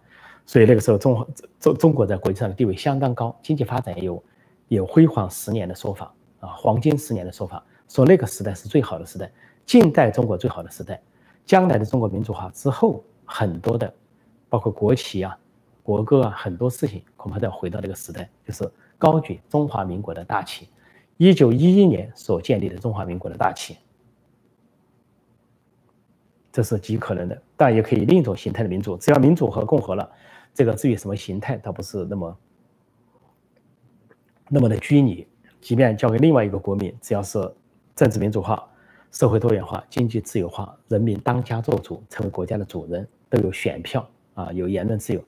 [0.46, 1.28] 所以那个时候中
[1.60, 4.24] 中中国在国际上的地位相当高，经济发展也有
[4.70, 9.32] 有辉煌十年的说法啊，黄金十年的说法，说那个时代是最好的时代，
[9.66, 11.02] 近代中国最好的时代，
[11.46, 13.94] 将来的中国民主化之后，很多的
[14.50, 15.38] 包括国旗啊、
[15.84, 20.68] 国歌啊，很多事情恐怕都要回到那个时代，就是高举中华民国的大旗，
[21.18, 23.78] 一九一一年所建立的中华民国的大旗。
[26.52, 28.98] 这是极可能的，但也可以另一种形态的民主。
[28.98, 30.10] 只要民主和共和了，
[30.54, 32.38] 这个至于什么形态，倒不是那么
[34.50, 35.28] 那么的拘泥。
[35.62, 37.54] 即便交给另外一个国民，只要是
[37.96, 38.68] 政治民主化、
[39.12, 44.08] 社会多元化、经济自由化、人民当家作主，成为国家的主人，都有选票
[44.38, 45.24] 啊，有言论自由，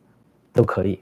[0.53, 1.01] 都可以。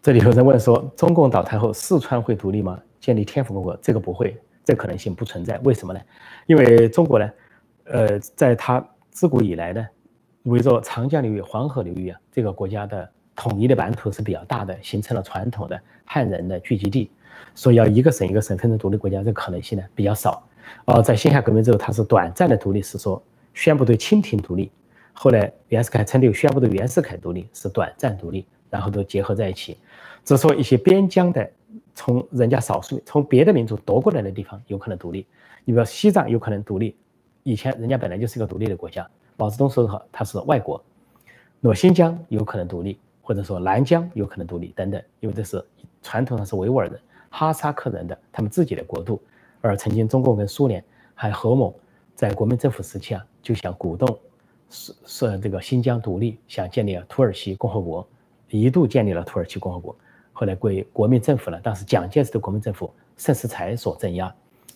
[0.00, 2.80] 这里有人问说，中共倒台后，四川会独立吗？
[3.00, 3.78] 建立天府共和国？
[3.82, 4.40] 这个不会。
[4.64, 6.00] 这可能性不存在，为什么呢？
[6.46, 7.30] 因为中国呢，
[7.84, 9.84] 呃，在它自古以来呢，
[10.44, 17.10] 围着长江流域、黄河流域啊，这个国家的统一的版图是比较大的，形成了传统的汉人的聚集地，
[17.54, 20.44] 所以要一个省一个省分成独立国家，这可能性呢比较少。
[20.86, 23.22] 哦，在辛亥革命之后，它是短暂的独立，是说
[23.56, 24.70] 宣布对清廷独立，
[25.14, 29.78] 后来袁世凯称帝宣布对袁世凯独立，是短暂独立，然后都结合在一起，
[30.22, 31.50] 只说一些边疆的。
[31.98, 35.26] 从人家少数从别的民族夺过来的地方有可能独立，
[35.64, 36.94] 你比如西藏有可能独立，
[37.42, 39.08] 以前人家本来就是一个独立的国家。
[39.38, 40.82] 毛泽东说的好，他是外国。
[41.58, 45.64] 那么新疆有可能独立，或者说南疆有可能独立等等，因为这是
[46.02, 47.00] 传统上是维吾尔人、
[47.30, 49.18] 哈萨克人的他们自己的国度。
[49.62, 50.84] 而曾经中共跟苏联
[51.14, 51.74] 还合谋
[52.14, 54.18] 在国民政府时期啊，就想鼓动
[54.70, 58.04] 是是这个新疆独立，想建立土耳其共和国，
[58.50, 59.94] 一度建立了土耳其共和国。
[60.32, 64.34] 后来归国民政府了，当时蒋介石的国民政府盛世才所镇压，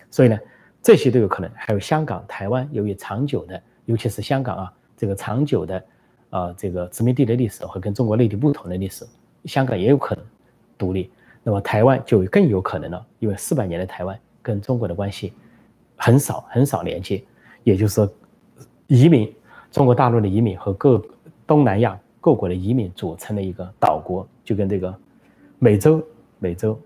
[0.09, 0.39] 所以呢，
[0.81, 1.51] 这些都有可能。
[1.57, 5.85] 还有香港、台湾，由于长久的，尤其是香港啊，这个长久的，
[6.31, 9.05] 啊，这个殖民地的历史和跟中国内地不同的历史，
[9.47, 10.25] 香港也有可能
[10.79, 11.11] 独立，
[11.43, 15.33] 那么台湾就更有可能了，因为四百年的台湾跟中国的关系
[15.97, 17.23] 很少很少连接，
[17.65, 18.11] 也就是说，
[18.91, 19.33] 移民
[19.71, 21.01] 中国大陆的移民和各
[21.47, 24.93] 东南亚各国的移民组成的一个岛国，就跟这个
[25.61, 26.05] 美洲
[26.41, 26.81] 美洲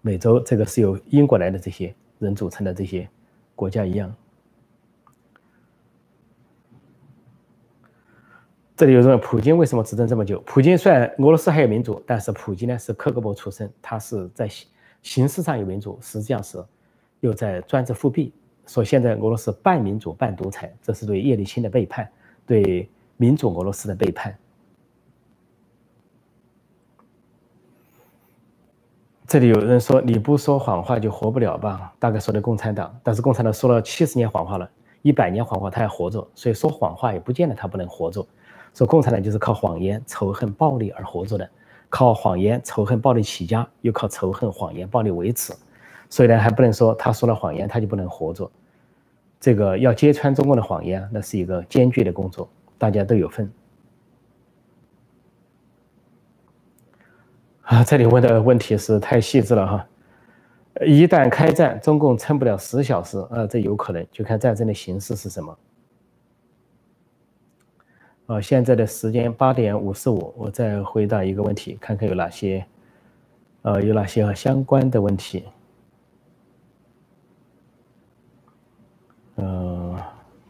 [0.00, 3.08] 美洲这个是由英国来的这些人组成的这些
[3.56, 4.14] 国家一样。
[8.76, 10.40] 这里有人问普京为什么执政这么久？
[10.46, 14.68] 普京虽然俄罗斯还有民主，但是普京呢是克格勃出身，他是在形
[15.02, 16.64] 形式上有民主，实际上是
[17.18, 18.32] 又在专制复辟。
[18.66, 22.08] 说现在俄罗斯半民主半独裁，这是对叶利钦的背叛，
[22.46, 24.36] 对民主俄罗斯的背叛。
[29.26, 31.92] 这里有人说你不说谎话就活不了吧？
[31.98, 34.70] 大概说的共产党，但是共产党说了七十年谎话了，
[35.02, 38.24] 一百年谎话他还活着，所以说谎话也不见得他不能活着。
[38.74, 41.48] 说共产党就是靠谎言、仇恨、暴力而活着的，
[41.88, 45.52] 靠谎言、仇恨、暴力起家，又靠仇恨、谎言、暴力维持，
[46.14, 48.48] 所以呢，还不能说他说了谎言他就不能活着。
[49.40, 52.48] 这个要揭穿中共的谎言，那是一个艰巨的工作，
[52.78, 53.52] 大家都有份。
[57.62, 59.88] 啊，这里问的问题是太细致了哈。
[60.86, 65.58] 一旦开战，中共撑不了十小时，啊，这有可能，就看战争的形式是什么。
[68.26, 72.64] 啊，现在的时间八点五十五，我再回答一个问题，看看有哪些，
[73.62, 75.42] 呃，有哪些相关的问题。
[79.36, 79.98] 嗯，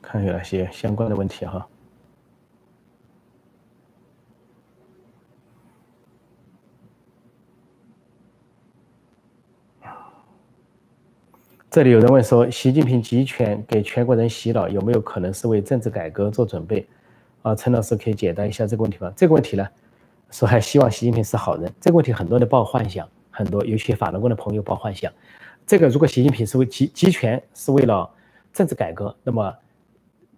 [0.03, 1.66] 看有哪些相关的问题哈。
[11.70, 16.87] 这里有人问说，习近平集权给全国人洗脑，有没有可能是为政治改革做准备？
[17.43, 19.12] 啊，陈老师可以解答一下这个问题吗？
[19.16, 19.68] 这个问题呢，
[20.30, 21.72] 说还希望习近平是好人。
[21.80, 25.12] 这个问题很多人抱幻想，很多尤其法轮功的朋友抱幻想。
[25.66, 28.09] 这个如果习近平是为集集权，是为了
[28.55, 29.55] 政治改革，那么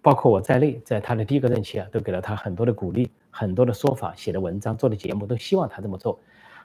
[0.01, 6.19] 包括我在内，在他的第一个任期啊，都给了他很多的鼓励，很多的说法，写的文章，做的节目，都希望他这么做。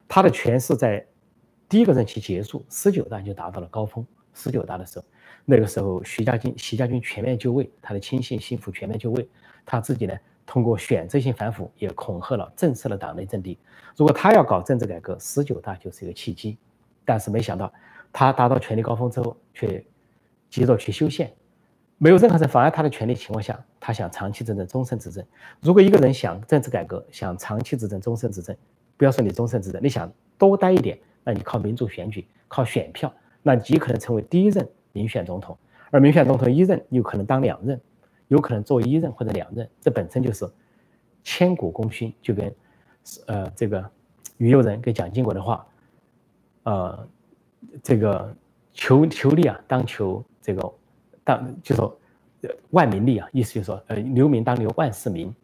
[0.08, 1.06] 他的权势在
[1.68, 4.04] 第一个任期结束，十九大就达到了高峰。
[4.34, 5.04] 十九大的时候，
[5.44, 9.28] 那个时候徐家军、徐家军全面就位，他的亲信心腹全面就位，
[9.64, 10.18] 他自己呢？
[10.44, 13.56] 通过选择性反腐，也恐吓了、震慑了党内政敌。
[13.96, 16.58] 如果他要搞政治改革，十九大就是一个契机。
[17.04, 17.72] 但是没想到，
[18.12, 19.82] 他达到权力高峰之后，却
[20.50, 21.32] 急着去修宪，
[22.02, 25.24] 没有任何人妨碍他的权利情况下，他想长期执政、终身执政。
[25.60, 28.56] 如果一个人想政治改革、想长期执政、终身执政，
[28.96, 35.56] 不要说你终身执政，你想多待一点，那你靠民主选举、靠选票，那极可能成为第一任民选总统。
[35.92, 37.80] 而民选总统一任有可能当两任。
[38.26, 40.50] 有可能做一任或者两任，这本身就是
[41.22, 42.12] 千古功勋。
[42.22, 42.54] 就跟
[43.26, 43.90] 呃这个
[44.38, 45.66] 于右任跟蒋经国的话，
[46.62, 47.06] 呃
[47.82, 48.34] 这个
[48.72, 50.72] 求求利啊，当求这个
[51.24, 51.96] 当就说
[52.70, 55.34] 万民利啊，意思就是说呃留民当留万世民，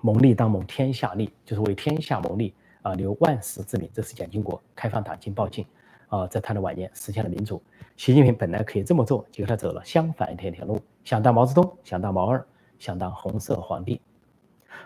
[0.00, 3.90] 谋利当谋天下利，就是为天下谋利啊，留万世之民。
[3.92, 5.66] 这是蒋经国开放党禁报禁
[6.08, 7.60] 啊，在他的晚年实现了民主。
[7.96, 10.80] 习近平本来可以这么做，结果他走了相反一条条路。
[11.02, 12.46] 想当毛泽东，想当毛二，
[12.78, 14.00] 想当红色皇帝。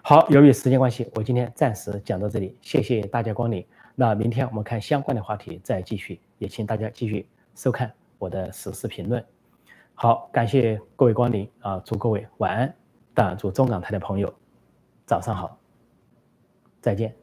[0.03, 3.67] 好，由于时间关系，我今天暂时讲到这里，谢谢大家光临。
[3.95, 9.23] 那明天我们看相关的话题再继续，也请大家继续收看我的时事评论。
[10.03, 12.75] 好，感谢各位光临啊，祝各位晚安，
[13.13, 14.33] 当然祝中港台的朋友
[15.05, 15.59] 早上好，
[16.81, 17.20] 再见。